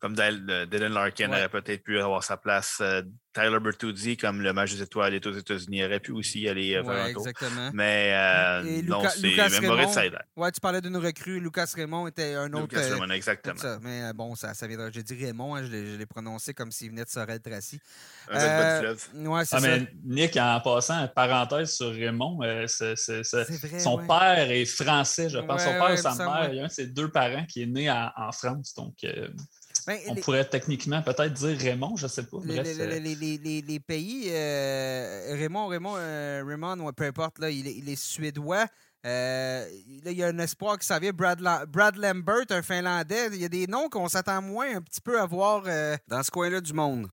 [0.00, 2.78] comme Dylan Larkin aurait peut-être pu avoir sa place.
[2.80, 6.74] Euh, Tyler Bertuzzi, comme le match des étoiles est aux États-Unis, aurait pu aussi aller
[6.74, 7.26] euh, faire un tour.
[7.26, 7.70] Exactement.
[7.72, 10.18] Mais euh, non, c'est Moritz Seider.
[10.36, 11.40] Ouais, tu parlais d'une recrue.
[11.40, 12.74] Lucas Raymond était un autre.
[12.74, 13.56] Lucas Raymond, exactement.
[13.56, 13.78] Ça.
[13.82, 14.90] Mais bon, ça, ça viendra.
[14.90, 17.80] J'ai dit Raymond, hein, je l'ai prononcé comme s'il venait de Sorel Tracy.
[18.30, 19.08] Un euh, fleuve.
[19.28, 19.68] Ouais, c'est ah, ça.
[19.68, 25.62] Mais Nick, en passant, parenthèse sur Raymond, c'est, vrai, son père est français, je pense.
[25.62, 27.66] son père ou sa mère, il y a un de ses deux parents qui est
[27.66, 28.74] né en, en France.
[28.74, 28.94] Donc.
[29.88, 32.36] Ben, On pourrait techniquement peut-être dire Raymond, je ne sais pas.
[32.36, 32.98] Euh.
[33.00, 38.66] les, pays, euh, Raymond, Raymond, euh, Raymond, peu importe, là, il, est, suédois.
[39.02, 41.12] là, il y a un espoir qui s'en vient.
[41.12, 43.28] Brad, Brad, Lambert, un Finlandais.
[43.32, 45.62] Il y a des noms qu'on s'attend moins un petit peu à voir
[46.06, 47.08] dans ce coin-là du monde.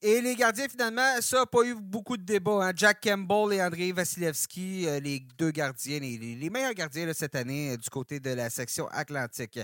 [0.00, 2.68] Et les gardiens, finalement, ça n'a pas eu beaucoup de débats.
[2.68, 2.72] Hein.
[2.74, 8.20] Jack Campbell et Andrei Vasilevski, les deux gardiens, les, meilleurs gardiens cette année du côté
[8.20, 9.60] de la section atlantique.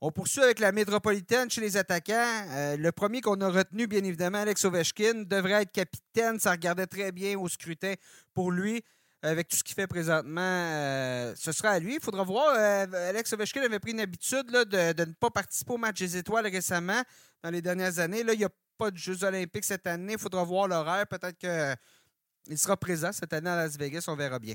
[0.00, 2.46] On poursuit avec la métropolitaine chez les attaquants.
[2.50, 6.38] Euh, le premier qu'on a retenu, bien évidemment, Alex Ovechkin, devrait être capitaine.
[6.38, 7.94] Ça regardait très bien au scrutin
[8.32, 8.84] pour lui.
[9.22, 11.96] Avec tout ce qu'il fait présentement, euh, ce sera à lui.
[11.96, 12.54] Il faudra voir.
[12.56, 16.46] Euh, Alex Ovechkin avait pris une habitude de, ne pas participer au match des étoiles
[16.46, 17.02] récemment,
[17.42, 18.22] dans les dernières années.
[18.22, 20.12] Là, il n'y a pas de Jeux olympiques cette année.
[20.12, 21.08] Il faudra voir l'horaire.
[21.08, 24.04] Peut-être qu'il sera présent cette année à Las Vegas.
[24.06, 24.54] On verra bien.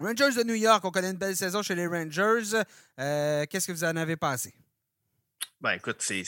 [0.00, 2.62] Rangers de New York, on connaît une belle saison chez les Rangers.
[3.00, 4.54] Euh, qu'est-ce que vous en avez pensé?
[5.60, 6.22] Ben, écoute, c'est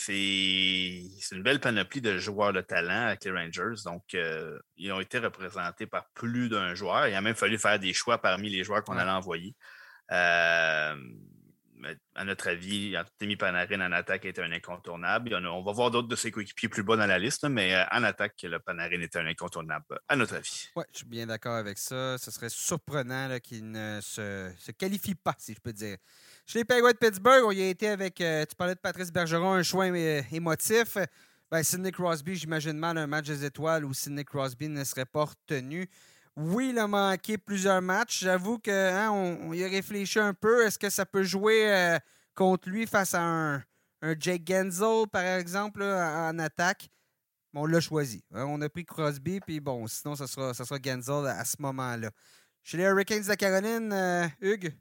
[1.31, 3.83] une belle panoplie de joueurs de talent avec les Rangers.
[3.85, 7.07] Donc, euh, ils ont été représentés par plus d'un joueur.
[7.07, 9.55] Il a même fallu faire des choix parmi les joueurs qu'on allait envoyer.
[10.11, 10.97] Euh,
[12.15, 15.35] à notre avis, Temi Panarin en attaque était un incontournable.
[15.35, 18.03] On va voir d'autres de ses coéquipiers plus bas dans la liste, mais euh, en
[18.03, 20.69] attaque, le Panarin était un incontournable, à notre avis.
[20.77, 22.19] Oui, je suis bien d'accord avec ça.
[22.19, 25.97] Ce serait surprenant qu'il ne se, qualifie pas, si je peux dire.
[26.47, 29.13] Chez les Penguins de Pittsburgh, on y a été avec, euh, tu parlais de Patrice
[29.13, 30.99] Bergeron, un choix émotif.
[31.51, 35.25] Ben, Sidney Crosby, j'imagine mal un match des étoiles où Sidney Crosby ne serait pas
[35.25, 35.89] retenu.
[36.43, 38.21] Oui, il a manqué plusieurs matchs.
[38.21, 40.65] J'avoue qu'on hein, on, y a réfléchi un peu.
[40.65, 41.99] Est-ce que ça peut jouer euh,
[42.35, 43.63] contre lui face à un,
[44.19, 46.89] Jake Genzel, par exemple, en attaque?
[47.53, 48.25] on l'a choisi.
[48.33, 48.47] Hein.
[48.49, 52.11] On a pris Crosby, puis bon, sinon, ça sera, ça sera Genzel à ce moment-là.
[52.63, 54.73] Chez les Hurricanes de Caroline, euh, Hugues?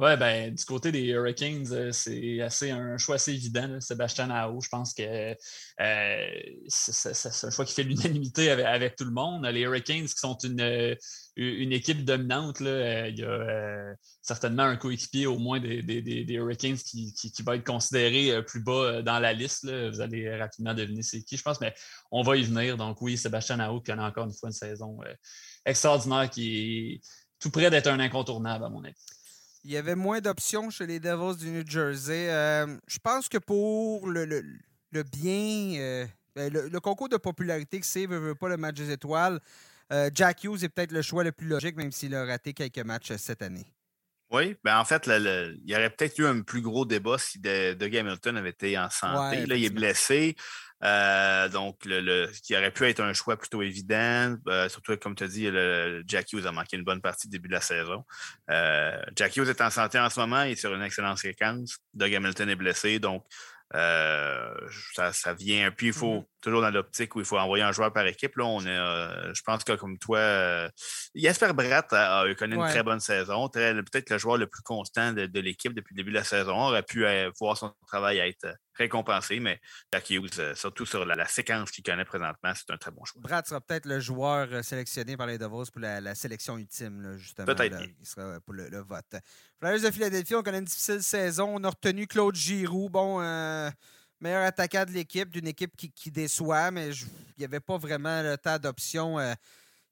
[0.00, 3.78] Oui, ben, du côté des Hurricanes, euh, c'est assez un choix assez évident.
[3.82, 9.10] Sébastien Aho, je pense que euh, c'est un choix qui fait l'unanimité avec, tout le
[9.10, 9.44] monde.
[9.44, 10.94] Les Hurricanes qui sont une, euh,
[11.36, 13.92] une équipe dominante, là, il y a
[14.22, 17.12] certainement un coéquipier au moins des, Hurricanes qui,
[17.44, 19.66] va être considéré plus bas dans la liste.
[19.66, 21.74] Vous allez rapidement deviner c'est qui, je pense, mais
[22.10, 22.78] on va y venir.
[22.78, 24.98] Donc oui, Sébastien Aho qui a encore une fois une saison
[25.66, 27.00] extraordinaire qui est
[27.38, 28.94] tout près d'être un incontournable, à mon avis.
[29.64, 32.30] Il y avait moins d'options chez les Devils du New Jersey.
[32.30, 34.24] Euh, je pense que pour le,
[35.12, 39.38] bien, euh, ben, le, concours de popularité que c'est, veut, pas le match des étoiles,
[39.92, 42.78] euh, Jack Hughes est peut-être le choix le plus logique, même s'il a raté quelques
[42.78, 43.66] matchs cette année.
[44.30, 47.96] Oui, ben en fait, il y aurait peut-être eu un plus gros débat si Doug
[47.96, 49.44] Hamilton avait été en santé.
[49.46, 50.36] là, il est blessé.
[50.82, 55.14] Euh, donc, le, ce qui aurait pu être un choix plutôt évident, euh, surtout comme
[55.14, 57.60] tu as dit, le, Jack Hughes a manqué une bonne partie du début de la
[57.60, 58.04] saison.
[58.50, 61.78] Euh, Jack Hughes est en santé en ce moment, il est sur une excellente séquence.
[61.92, 63.24] Doug Hamilton est blessé, donc
[63.72, 65.70] ça, ça, vient.
[65.70, 68.36] Puis il faut, mm-hmm toujours dans l'optique où il faut envoyer un joueur par équipe.
[68.36, 70.68] Là, on est, euh, je pense que comme toi, euh,
[71.14, 73.48] Jasper Bratt a, connu une très bonne saison.
[73.48, 76.54] Peut-être le joueur le plus constant de, l'équipe depuis le début de la saison.
[76.54, 78.46] On aurait pu euh, voir son travail être
[78.80, 79.60] récompensé, mais
[79.92, 83.20] Jack Hughes, surtout sur la, séquence qu'il connaît présentement, c'est un très bon choix.
[83.22, 87.46] Bratt sera peut-être le joueur sélectionné par les Devils pour la, sélection ultime, justement.
[87.46, 87.78] Peut-être.
[88.00, 89.16] Il sera pour le, vote.
[89.60, 91.56] Flyers de Philadelphie, on connaît une difficile saison.
[91.56, 92.88] On a retenu Claude Giroux.
[92.88, 93.20] Bon,
[94.20, 97.06] meilleur attaquant de l'équipe, d'une équipe qui, déçoit, mais il
[97.38, 99.34] n'y avait pas vraiment le tas d'options euh,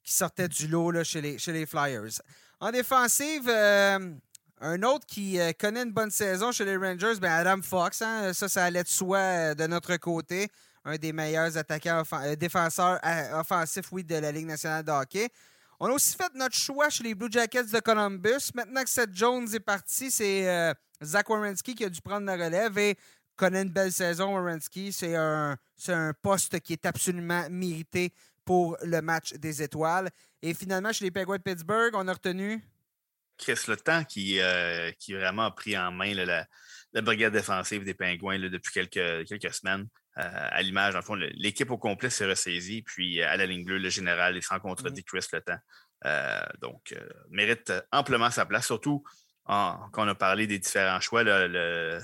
[0.03, 2.21] qui sortaient du lot là, chez, les, chez les Flyers.
[2.59, 4.13] En défensive, euh,
[4.61, 8.01] un autre qui euh, connaît une bonne saison chez les Rangers, ben Adam Fox.
[8.01, 10.49] Hein, ça, ça allait de soi de notre côté.
[10.85, 12.03] Un des meilleurs attaquants
[12.37, 12.99] défenseurs
[13.33, 15.29] offensifs, oui, de la Ligue nationale de hockey.
[15.79, 18.51] On a aussi fait notre choix chez les Blue Jackets de Columbus.
[18.53, 22.77] Maintenant que Seth Jones est parti, c'est Zach Wierenski qui a dû prendre la relève
[22.77, 22.97] et
[23.35, 24.91] connaît une belle saison, Wierenski.
[24.91, 25.57] C'est un,
[25.87, 30.09] un poste qui est absolument mérité pour le match des étoiles.
[30.41, 32.61] Et finalement, chez les Penguins de Pittsburgh, on a retenu.
[33.39, 36.45] Chris Le Temps qui, euh, qui vraiment a pris en main la,
[37.01, 39.87] brigade défensive des Pingouins depuis quelques, quelques semaines.
[40.17, 42.81] Euh, à l'image, en fond, l'équipe au complet s'est ressaisie.
[42.81, 45.05] Puis à la ligne bleue, le général est sans contredit mm-hmm.
[45.05, 45.59] Chris Le Temps.
[46.05, 46.95] Euh, donc,
[47.29, 49.03] mérite amplement sa place, surtout
[49.45, 51.23] quand on a parlé des différents choix.
[51.23, 51.99] le,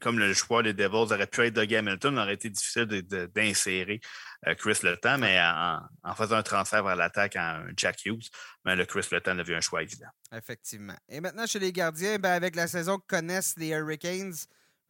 [0.00, 2.86] comme le choix des Devils aurait pu être Doug Hamilton, aurait été difficile
[3.34, 4.00] d'insérer
[4.46, 8.28] euh, Chris Letton, mais en, faisant un transfert vers l'attaque en Jack Hughes,
[8.64, 10.08] le Chris Letton a vu un choix évident.
[10.32, 10.96] Effectivement.
[11.08, 14.34] Et maintenant, chez les gardiens, ben, avec la saison que connaissent les Hurricanes,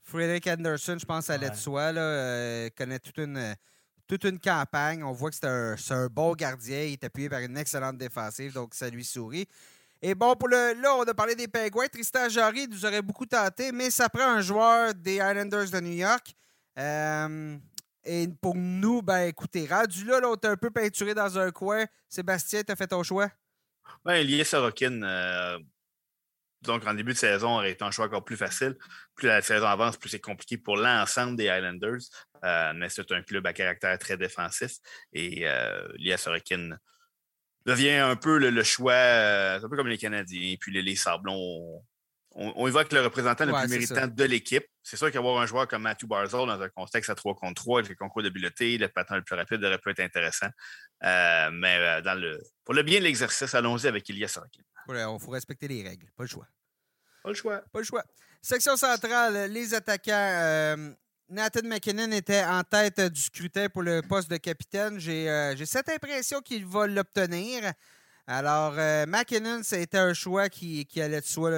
[0.03, 3.55] Frederick Anderson, je pense, à l'aide de soi, là, euh, connaît toute une,
[4.07, 5.05] toute une campagne.
[5.05, 6.83] On voit que c'est un, un, bon gardien.
[6.83, 9.47] Il est appuyé par une excellente défensive, donc ça lui sourit.
[10.05, 11.87] Et bon, pour le, là, on a parlé des Penguins.
[11.87, 15.93] Tristan Jarry nous aurait beaucoup tenté, mais ça prend un joueur des Islanders de New
[15.93, 16.35] York.
[16.77, 17.57] Euh,
[18.05, 21.87] et pour nous, ben écoutez, rendu là, là on un peu peinturé dans un coin.
[22.09, 23.31] Sébastien, t'as fait ton choix?
[24.05, 25.59] Oui, Elias Sorokin, euh,
[26.63, 28.77] donc en début de saison, aurait été un choix encore plus facile.
[29.15, 32.01] Plus la saison avance, plus c'est compliqué pour l'ensemble des Islanders.
[32.43, 34.79] Euh, mais c'est un club à caractère très défensif.
[35.13, 36.77] Et Elias Sorokin
[37.67, 41.83] devient un peu le, choix, euh, un peu comme les Canadiens, puis les, les Sablons.
[42.35, 44.65] On, évoque le représentant le plus méritant de l'équipe.
[44.83, 47.81] C'est sûr qu'avoir un joueur comme Matthew Barzell dans un contexte à 3 contre 3,
[47.81, 50.49] avec le concours d'habileté, le patin le plus rapide aurait pu être intéressant.
[51.05, 54.63] Euh, mais euh, dans le, pour le bien de l'exercice, allons-y avec Ilya Sorokin.
[54.89, 56.07] Il faut respecter les règles.
[56.17, 56.47] Pas le choix.
[57.23, 57.63] Pas le choix.
[57.71, 58.05] Pas le choix.
[58.41, 60.95] Section centrale, les attaquants.
[61.33, 64.99] Nathan McKinnon était en tête du scrutin pour le poste de capitaine.
[64.99, 67.73] J'ai euh, cette impression qu'il va l'obtenir.
[68.27, 71.51] Alors, euh, McKinnon, c'était un choix qui, allait de soi,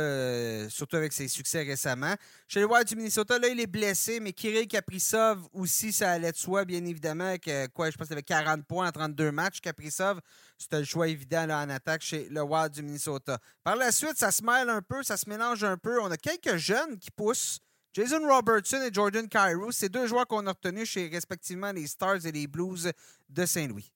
[0.70, 2.14] surtout avec ses succès récemment.
[2.46, 6.30] Chez le Wild du Minnesota, là, il est blessé, mais Kirill Kaprizov aussi, ça allait
[6.30, 9.60] de soi, bien évidemment, avec euh, quoi, je pense avait 40 points en 32 matchs.
[9.60, 10.20] Kaprizov,
[10.56, 13.38] c'était le choix évident en attaque chez le Wild du Minnesota.
[13.64, 16.00] Par la suite, ça se mêle un peu, ça se mélange un peu.
[16.00, 17.58] On a quelques jeunes qui poussent.
[17.94, 22.26] Jason Robertson et Jordan Cairo, c'est deux joueurs qu'on a retenus chez respectivement les Stars
[22.26, 22.90] et les Blues
[23.28, 23.92] de Saint-Louis.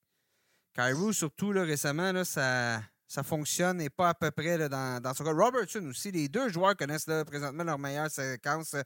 [0.73, 5.15] Cairo, surtout là, récemment, là, ça, ça fonctionne et pas à peu près dans, dans,
[5.15, 5.33] son cas.
[5.33, 8.77] Robertson aussi, les deux joueurs connaissent présentement leur meilleure séquence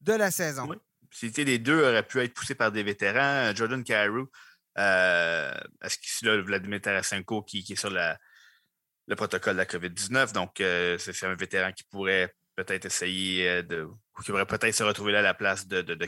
[0.00, 0.68] de la saison.
[0.68, 0.76] Oui.
[1.10, 4.30] Si les deux auraient pu être poussés par des vétérans, Jordan Cairo,
[4.78, 10.60] euh, est-ce c'est Vladimir Tarasenko qui, qui, est sur le protocole de la COVID-19, donc
[10.60, 13.88] euh, c'est un vétéran qui pourrait peut-être essayer euh, de.
[14.18, 16.04] Ou qui pourrait peut-être se retrouver là à la place de, de, de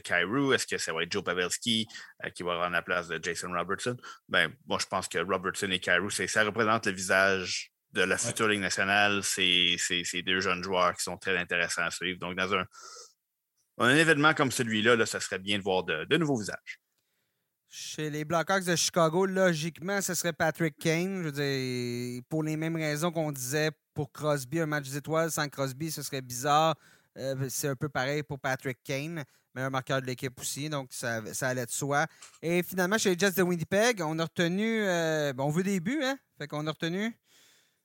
[0.54, 1.86] Est-ce que ça va être Joe Pavelski
[2.24, 3.96] euh, qui va avoir la place de Jason Robertson?
[4.28, 8.48] Ben, moi, je pense que Robertson et Kyrou, ça représente le visage de la future
[8.48, 9.22] Ligue nationale.
[9.22, 12.18] C'est deux jeunes joueurs qui sont très intéressants à suivre.
[12.18, 12.64] Donc, dans un,
[13.78, 16.80] un événement comme celui-là, là, ça serait bien de voir de, de nouveaux visages.
[17.70, 21.18] Chez les Blackhawks de Chicago, logiquement, ce serait Patrick Kane.
[21.18, 25.48] Je veux dire, pour les mêmes raisons qu'on disait pour Crosby, un match d'étoiles sans
[25.48, 26.76] Crosby, ce serait bizarre.
[27.18, 31.22] Euh, c'est un peu pareil pour Patrick Kane, meilleur marqueur de l'équipe aussi, donc ça,
[31.42, 32.06] allait de soi.
[32.42, 34.82] Et finalement, chez les Jets de Winnipeg, on a retenu.
[34.82, 36.16] Euh, on veut des buts, hein?
[36.38, 37.18] Fait qu'on a retenu.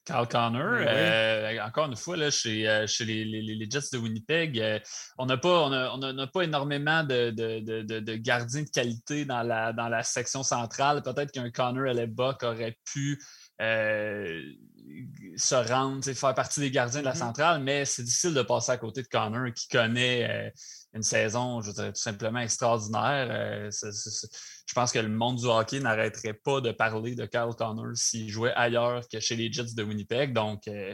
[0.06, 4.78] Carl Connor, euh, encore une fois, là, chez, chez les, les, Jets de Winnipeg, euh,
[5.18, 9.88] on n'a pas, on pas énormément de, de, de, gardiens de qualité dans la, dans
[9.88, 11.02] la section centrale.
[11.04, 13.18] Peut-être qu'un Connor à l'époque aurait pu
[13.60, 17.18] se rendre, faire partie des gardiens de la mm-hmm.
[17.18, 20.52] centrale, mais c'est difficile de passer à côté de Connor qui connaît
[20.94, 23.28] une saison, je tout simplement extraordinaire.
[23.32, 27.96] Euh, je pense que le monde du hockey n'arrêterait pas de parler de Carl Connors
[27.96, 30.34] s'il jouait ailleurs que chez les Jets de Winnipeg.
[30.34, 30.94] Donc, euh,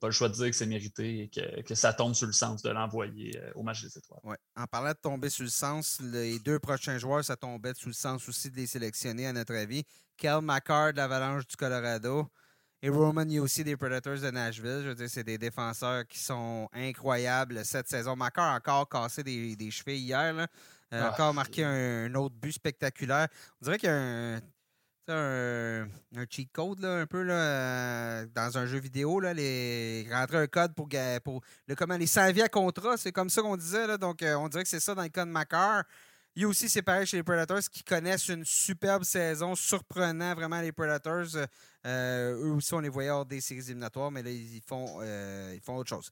[0.00, 2.62] pas le choix de dire que c'est mérité et que, ça tombe sur le sens
[2.62, 4.20] de l'envoyer au match des étoiles.
[4.22, 4.36] Ouais.
[4.56, 7.94] En parlant de tomber sur le sens, les deux prochains joueurs, ça tombait sur le
[7.94, 9.84] sens aussi de les sélectionner, à notre avis.
[10.16, 12.28] Kel McCart de l'Avalanche du Colorado.
[12.84, 14.80] Et Roman aussi des Predators de Nashville.
[14.82, 18.16] Je veux dire, c'est des défenseurs qui sont incroyables cette saison.
[18.16, 20.32] Makar a encore cassé des, des chevilles hier.
[20.32, 20.48] Là.
[20.92, 21.10] Euh, ah.
[21.10, 23.28] Encore marqué un, autre but spectaculaire.
[23.60, 24.40] On dirait qu'il y a un,
[25.08, 29.20] un, un, cheat code là, un peu là, euh, dans un jeu vidéo.
[29.20, 30.88] Là, les, rentrer un code pour,
[31.24, 32.96] pour le, comment, les 100 à contrat.
[32.96, 33.86] C'est comme ça qu'on disait.
[33.86, 35.84] Là, donc, euh, on dirait que c'est ça dans le cas de Makar.
[36.34, 40.34] Il y a aussi, c'est pareil chez les Predators qui connaissent une superbe saison, surprenant
[40.34, 41.36] vraiment les Predators.
[41.86, 45.60] Euh, eux aussi, on les voyait hors des séries éliminatoires, mais là, ils font, ils
[45.60, 46.10] font autre chose.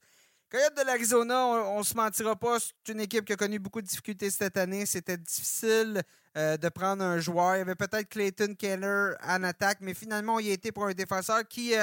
[0.51, 3.81] Coyote de l'Arizona, on, ne se mentira pas, c'est une équipe qui a connu beaucoup
[3.81, 4.85] de difficultés cette année.
[4.85, 6.01] C'était difficile
[6.37, 7.55] euh, de prendre un joueur.
[7.55, 10.93] Il y avait peut-être Clayton Keller en attaque, mais finalement, il a été pour un
[10.93, 11.73] défenseur qui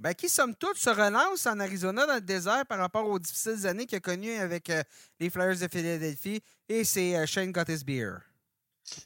[0.00, 3.66] ben, qui, somme toute, se relance en Arizona dans le désert par rapport aux difficiles
[3.66, 4.82] années qu'il a connues avec euh,
[5.18, 6.40] les Flyers de Philadelphie.
[6.70, 7.52] Et c'est euh, Shane
[7.84, 8.29] Beer.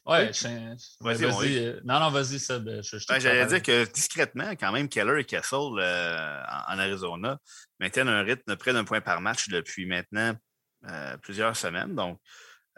[0.06, 0.30] Ouais.
[1.00, 2.58] Vas-y, vas euh, non, non, vas-y, ça.
[2.58, 7.38] Ben, J'allais dire que discrètement, quand même, Keller et Castle en, Arizona
[7.80, 10.34] maintiennent un rythme de près d'un point par match depuis maintenant
[11.22, 11.94] plusieurs semaines.
[11.94, 12.20] Donc,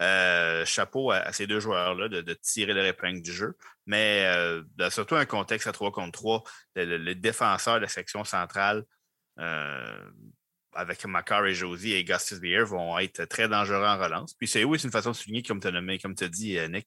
[0.01, 3.57] euh, chapeau à, ces deux joueurs-là de, tirer le épingle du jeu.
[3.87, 6.43] Mais euh, surtout un contexte à 3 contre 3,
[6.77, 8.85] le, défenseur de la section centrale
[9.39, 10.11] euh,
[10.77, 14.35] avec Macar et Josie et Gustus Beer vont être très dangereux en relance.
[14.35, 16.29] Puis c'est oui, c'est une façon de souligner, comme tu as nommé, comme tu as
[16.29, 16.87] dit, Nick,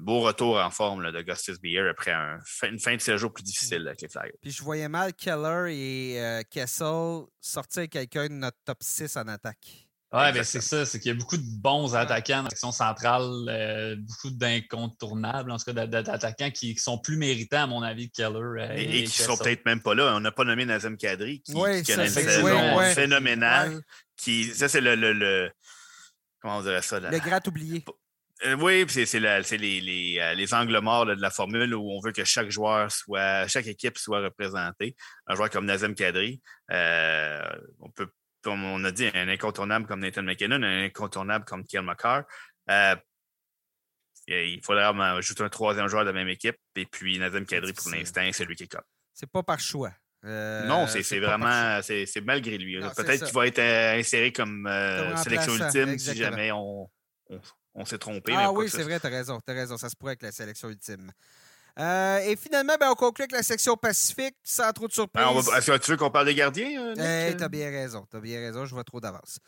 [0.00, 4.02] beau retour en forme de Gustus Beer après une fin de séjour plus difficile avec
[4.02, 4.32] les Flyers.
[4.40, 9.85] Puis je voyais mal Keller et Kessel sortir quelqu'un de notre top 6 en attaque.
[10.16, 12.72] Oui, ben c'est ça, c'est qu'il y a beaucoup de bons attaquants dans la section
[12.72, 18.10] centrale, euh, beaucoup d'incontournables, en tout cas d'attaquants qui, sont plus méritants, à mon avis,
[18.10, 18.62] que Keller.
[18.62, 20.14] Euh, et, qui ne sont peut-être même pas là.
[20.16, 23.82] On n'a pas nommé Nazem Kadri, qui, qui a une saison phénoménale.
[24.16, 25.50] Qui, ça, c'est le, le,
[26.40, 26.98] Comment on dirait ça?
[26.98, 27.84] Le gratte oublié.
[28.46, 32.24] Euh, oui, c'est les, les, les, angles morts de la formule où on veut que
[32.24, 34.96] chaque joueur soit, chaque équipe soit représentée.
[35.26, 36.40] Un joueur comme Nazem Kadri,
[36.70, 38.08] on peut
[38.46, 42.22] comme on a dit, un incontournable comme Nathan McKinnon, un incontournable comme Kiel McCarr.
[42.70, 42.94] Euh,
[44.28, 46.54] il faudrait ajouter un troisième joueur de la même équipe.
[46.76, 48.84] Et puis Nazem Kadri, pour l'instant, c'est lui qui est comme.
[49.12, 49.90] C'est pas par choix.
[50.24, 52.78] Euh, non, c'est vraiment, c'est malgré lui.
[52.96, 54.70] Peut-être qu'il va être euh, inséré comme,
[55.24, 56.88] sélection ultime si jamais on,
[57.84, 58.32] s'est trompé.
[58.36, 59.76] Ah oui, c'est vrai, tu as raison, as raison.
[59.76, 61.10] Ça se pourrait avec la sélection ultime.
[61.78, 65.26] Euh, et finalement, ben, on conclut avec la section Pacifique, sans trop de surprise.
[65.56, 66.94] Est-ce que tu veux qu'on parle des gardiens?
[66.96, 68.06] Euh, tu as bien raison.
[68.10, 68.64] Tu bien raison.
[68.64, 69.38] Je vois trop d'avance.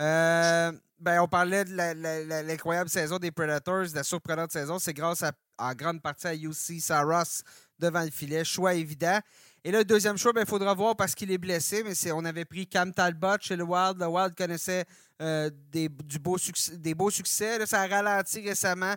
[0.00, 0.70] Euh,
[1.00, 4.78] ben, on parlait de l'incroyable saison des Predators, de la surprenante saison.
[4.78, 7.42] C'est grâce à, en grande partie à UC Saros
[7.78, 8.44] devant le filet.
[8.44, 9.18] Choix évident.
[9.64, 12.24] Et là, le deuxième choix, il ben, faudra voir parce qu'il est blessé, mais on
[12.26, 13.98] avait pris Cam Talbot chez le Wild.
[13.98, 14.84] Le Wild connaissait
[15.18, 17.64] des, du beau succès, des beaux succès.
[17.64, 18.94] ça a ralenti récemment.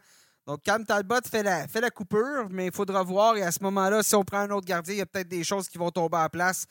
[0.52, 3.38] Donc, Cam Talbot fait la, fait la coupure, mais il faudra voir.
[3.38, 5.46] Et à ce moment-là, si on prend un autre gardien, il y a peut-être des
[5.46, 6.66] choses qui vont tomber en place.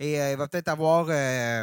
[0.00, 1.62] Et euh, il va peut-être avoir, euh,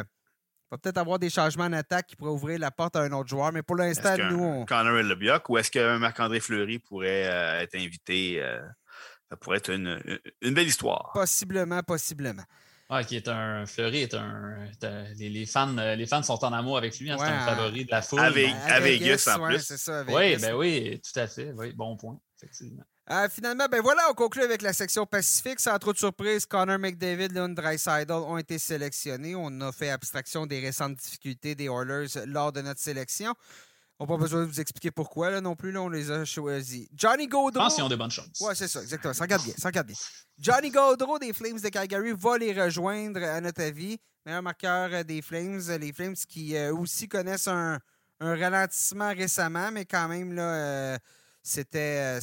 [0.94, 3.50] avoir des changements en attaque qui pourraient ouvrir la porte à un autre joueur.
[3.50, 4.40] Mais pour l'instant, nous.
[4.40, 4.64] On...
[4.64, 8.40] Connor Lebioc ou est-ce qu'un Marc-André Fleury pourrait euh, être invité?
[9.28, 10.00] ça pourrait être une,
[10.42, 11.10] une belle histoire.
[11.12, 12.44] Possiblement, possiblement.
[12.90, 13.64] Ah, qui est un.
[13.66, 14.56] Fleury est un.
[15.18, 17.10] Les, fans, les fans sont en amour avec lui.
[17.10, 18.20] Hein, c'est un favori de la foule.
[18.20, 19.76] Avec, ben, Vegas, en plus.
[19.76, 21.52] Ça, oui, ben oui, tout à fait.
[21.56, 22.84] Oui, bon point, effectivement.
[23.10, 25.60] Euh, finalement, ben voilà, on conclut avec la section Pacifique.
[25.60, 29.34] Sans trop de surprise, Connor McDavid, Leon Dreisaitl ont été sélectionnés.
[29.34, 33.34] On a fait abstraction des récentes difficultés des Oilers lors de notre sélection.
[34.00, 35.70] On n'a pas besoin de vous expliquer pourquoi là, non plus.
[35.70, 36.88] Là, on les a choisis.
[36.92, 37.60] Johnny Gaudreau.
[37.62, 38.40] Je pense qu'ils ont de bonnes chances.
[38.40, 39.14] Oui, c'est ça, exactement.
[39.14, 39.54] Ça regarde bien.
[39.56, 39.96] Ça regarde bien.
[40.38, 43.98] Johnny Gaudreau des Flames de Calgary va les rejoindre, à notre avis.
[44.26, 45.60] Meilleur marqueur euh, des Flames.
[45.80, 47.78] Les Flames qui euh, aussi connaissent un,
[48.18, 50.98] un, ralentissement récemment, mais quand même, là, euh,
[51.42, 52.18] c'était.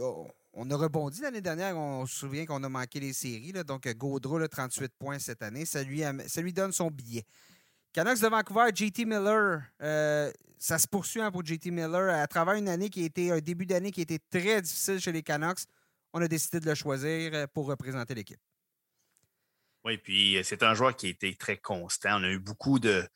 [0.00, 1.76] Oh, on a rebondi l'année dernière.
[1.76, 3.52] On se souvient qu'on a manqué les séries.
[3.52, 5.64] Là, donc, Gaudreau, 38 points cette année.
[5.64, 7.24] Ça lui, ça lui donne son billet.
[7.94, 12.12] Canucks de Vancouver, JT Miller, euh, ça se poursuit hein, pour JT Miller.
[12.12, 14.98] À travers une année qui a été, un début d'année qui a été très difficile
[14.98, 15.60] chez les Canucks,
[16.12, 18.40] on a décidé de le choisir euh, pour représenter l'équipe.
[19.84, 22.20] Oui, puis euh, c'est un joueur qui a été très constant.
[22.20, 23.06] On a eu beaucoup de,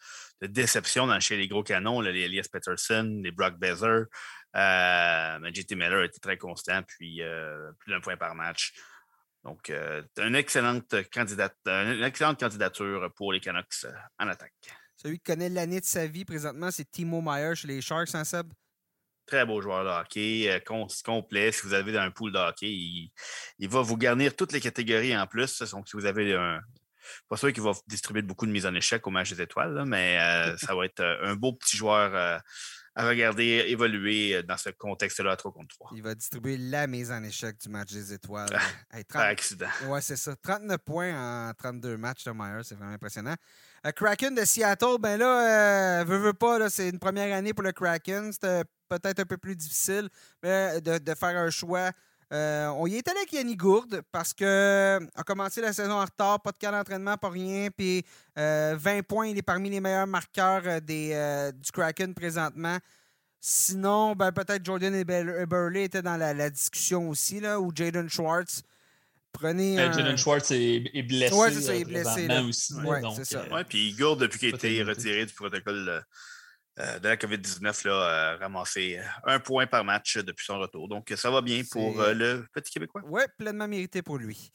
[0.43, 4.05] déceptions chez les gros canons, les Elias Peterson, les Brock Bezer.
[4.55, 7.21] mais JT Miller a été très constant, puis
[7.81, 8.75] plus d'un point par match.
[9.45, 14.53] Donc, euh, une, excellente candidate, une excellente candidature pour les Canucks euh, en attaque.
[14.97, 18.25] Celui qui connaît l'année de sa vie présentement, c'est Timo Meyer chez les Sharks, hein,
[18.25, 18.53] Seb?
[19.27, 20.59] Très beau joueur de hockey, euh,
[21.05, 21.53] complet.
[21.53, 25.27] Si vous avez un pool de hockey, il, va vous garnir toutes les catégories en
[25.27, 25.63] plus.
[25.71, 26.61] Donc, si vous avez un.
[27.29, 30.19] Pas sûr qu'il va distribuer beaucoup de mises en échec au match des étoiles, mais
[30.59, 32.43] ça va être un beau petit joueur
[32.99, 35.93] à regarder évoluer euh, dans ce contexte-là à 3 contre 3.
[35.95, 38.49] Il va distribuer la mise en échec du match des étoiles.
[38.53, 39.69] Ah, par accident.
[39.87, 40.35] Oui, c'est ça.
[40.35, 43.37] 39 points en 32 matchs de Myers, c'est vraiment impressionnant.
[43.87, 47.63] Euh, Kraken de Seattle, ben là, euh, veut, veut pas, c'est une première année pour
[47.63, 48.33] le Kraken.
[48.33, 50.09] C'était peut-être un peu plus difficile
[50.43, 51.93] de, faire un choix.
[52.31, 56.41] On y est allé avec Yanni Gourde parce que a commencé la saison en retard,
[56.41, 57.69] pas de cas d'entraînement, pas rien.
[57.77, 58.05] Puis
[58.37, 62.79] 20 points, il est parmi les meilleurs marqueurs des, du Kraken présentement.
[63.41, 68.63] Sinon, ben, peut-être Jordan Eberle était dans la, discussion aussi, là, ou Jaden Schwartz.
[69.33, 69.79] Prenez.
[69.79, 71.35] Euh, Jaden Schwartz est, blessé.
[71.35, 72.27] Oui, c'est ça, il est blessé.
[72.27, 72.43] Là.
[72.43, 73.45] Aussi, ouais, c'est ça.
[73.45, 76.05] Euh, ouais, puis Gourde, depuis qu'il a été retiré du protocole
[76.79, 80.89] euh, de la COVID-19, a ramassé un point par match depuis son retour.
[80.89, 83.03] Donc, ça va bien pour le petit Québécois?
[83.05, 84.51] Oui, pleinement mérité pour lui.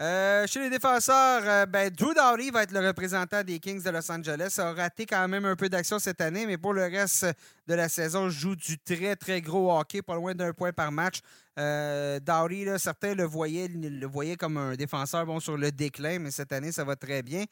[0.00, 3.90] Euh, chez les défenseurs, euh, ben, Drew Dowdy va être le représentant des Kings de
[3.90, 4.56] Los Angeles.
[4.58, 7.26] a raté quand même un peu d'action cette année, mais pour le reste
[7.68, 11.20] de la saison, joue du très, très gros hockey, pas loin d'un point par match.
[11.60, 16.32] Euh, Dowdy, certains le voyaient, le voyaient comme un défenseur bon, sur le déclin, mais
[16.32, 17.44] cette année, ça va très bien.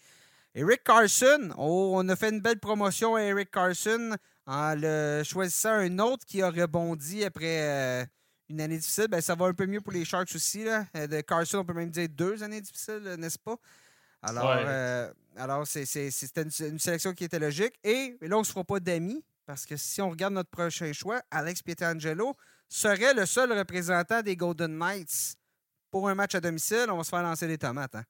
[0.55, 5.73] Eric Carson, oh, on a fait une belle promotion à Eric Carson en le choisissant
[5.73, 8.07] un autre qui a rebondi après
[8.53, 10.65] une année difficile, ben, ça va un peu mieux pour les Sharks aussi.
[10.65, 10.85] Là.
[10.97, 13.57] Euh, de Carson, on peut même dire deux années difficiles, n'est-ce pas?
[14.21, 14.51] Alors,
[15.37, 17.75] alors c'était une, sélection qui était logique.
[17.83, 20.93] Et, là, on ne se fera pas d'amis, parce que si on regarde notre prochain
[20.93, 22.37] choix, Alex Pietrangelo
[22.69, 25.37] serait le seul représentant des Golden Knights
[25.91, 26.87] pour un match à domicile.
[26.91, 27.95] On va se faire lancer les tomates.
[27.97, 28.05] Hein?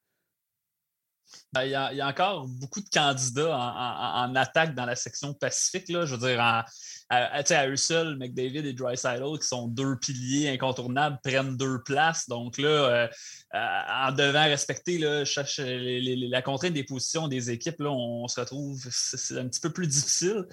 [1.53, 5.89] Ben, il, y a, encore beaucoup de candidats en, attaque dans la section Pacifique.
[5.89, 6.07] Là.
[6.07, 6.64] Je veux dire, à,
[7.11, 12.29] à, eux seuls, McDavid et Dreisaitl, qui sont deux piliers incontournables, prennent deux places.
[12.29, 13.09] Donc là, euh,
[13.55, 15.25] euh, en devant respecter là,
[15.59, 19.87] la contrainte des positions des équipes, là, on se retrouve, c'est un petit peu plus
[19.87, 20.47] difficile.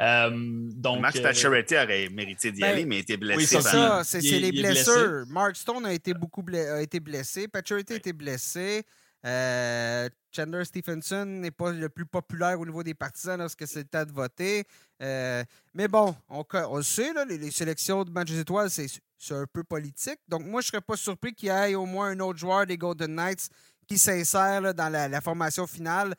[0.00, 3.38] Euh, donc, Max Pacioretty aurait mérité d'y ben, aller, mais il était blessé.
[3.38, 5.24] Oui, c'est ça, c'est les blessures.
[5.28, 8.84] Mark Stone a été beaucoup a été blessé, Pacioretty a été blessé.
[9.24, 13.84] Euh, Chandler Stephenson n'est pas le plus populaire au niveau des partisans lorsque c'est le
[13.84, 14.64] temps de voter.
[15.00, 15.44] Euh,
[15.74, 16.44] mais bon, on,
[16.76, 18.90] le sait, les, sélections de match étoiles, c'est
[19.30, 20.18] un peu politique.
[20.26, 22.66] Donc, moi, je ne serais pas surpris qu'il y ait au moins un autre joueur
[22.66, 23.48] des Golden Knights
[23.86, 26.14] qui s'insère dans la, formation finale,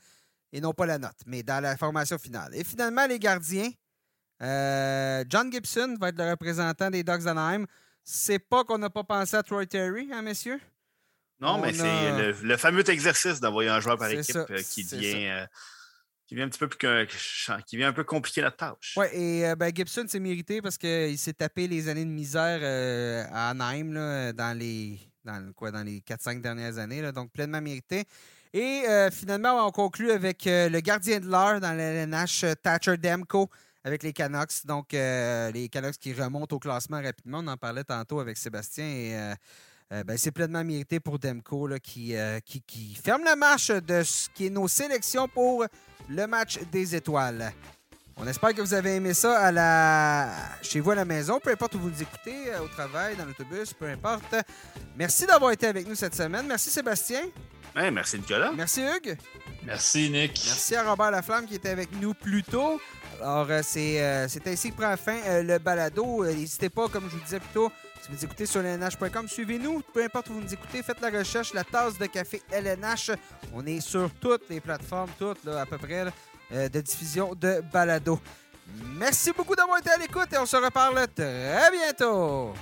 [0.52, 2.56] et non pas la note, mais dans la formation finale.
[2.56, 3.70] Et finalement, les gardiens.
[4.42, 7.66] Euh, John Gibson va être le représentant des Ducks d'Anaheim.
[8.04, 10.60] C'est pas qu'on n'a pas pensé à Troy Terry, hein, messieurs?
[11.44, 15.38] Non, mais c'est le, fameux exercice d'envoyer un joueur par équipe euh, qui vient.
[15.38, 15.46] Euh,
[16.26, 17.06] qui vient un petit peu plus que,
[17.68, 18.94] qui vient un peu compliquer la tâche.
[18.96, 22.62] Oui, et euh, ben, Gibson s'est mérité parce qu'il s'est tapé les années de misère
[23.34, 28.06] à Anaheim dans les dans quoi dans les 4-5 dernières années, là, donc pleinement mérité.
[28.54, 33.50] Et finalement, on conclut avec le gardien de l'heure dans LNH, Thatcher Demko,
[33.84, 34.66] avec les Canucks.
[34.66, 37.40] Donc, les Canucks qui remontent au classement rapidement.
[37.40, 38.86] On en parlait tantôt avec Sébastien.
[38.86, 39.34] Et
[39.94, 42.16] euh, ben, c'est pleinement mérité pour Demko euh, qui,
[42.66, 45.66] qui, ferme la marche de ce qui est nos sélections pour
[46.10, 47.54] le match des étoiles.
[48.18, 50.30] On espère que vous avez aimé ça à la...
[50.64, 53.26] chez vous à la maison, peu importe où vous nous écoutez, euh, au travail, dans
[53.26, 54.36] l'autobus, peu importe.
[54.98, 56.48] Merci d'avoir été avec nous cette semaine.
[56.48, 57.22] Merci Sébastien.
[57.76, 58.52] merci Nicolas.
[58.56, 59.16] Merci Hugues.
[59.64, 60.42] Merci Nick.
[60.48, 62.82] Merci à Robert Laflamme qui était avec nous plus tôt.
[63.22, 64.02] Alors, c'est
[64.48, 66.26] ainsi que prend fin le balado.
[66.26, 67.72] N'hésitez pas, comme je vous disais plus tôt,
[68.04, 69.82] si vous écoutez sur lnh.com, suivez-nous.
[69.94, 73.12] Peu importe où vous nous écoutez, faites la recherche, la tasse de café LNH.
[73.54, 76.08] On est sur toutes les plateformes, toutes à peu près,
[76.52, 78.20] euh, de diffusion de balado.
[78.98, 82.54] Merci beaucoup d'avoir été à l'écoute et on se reparle très bientôt.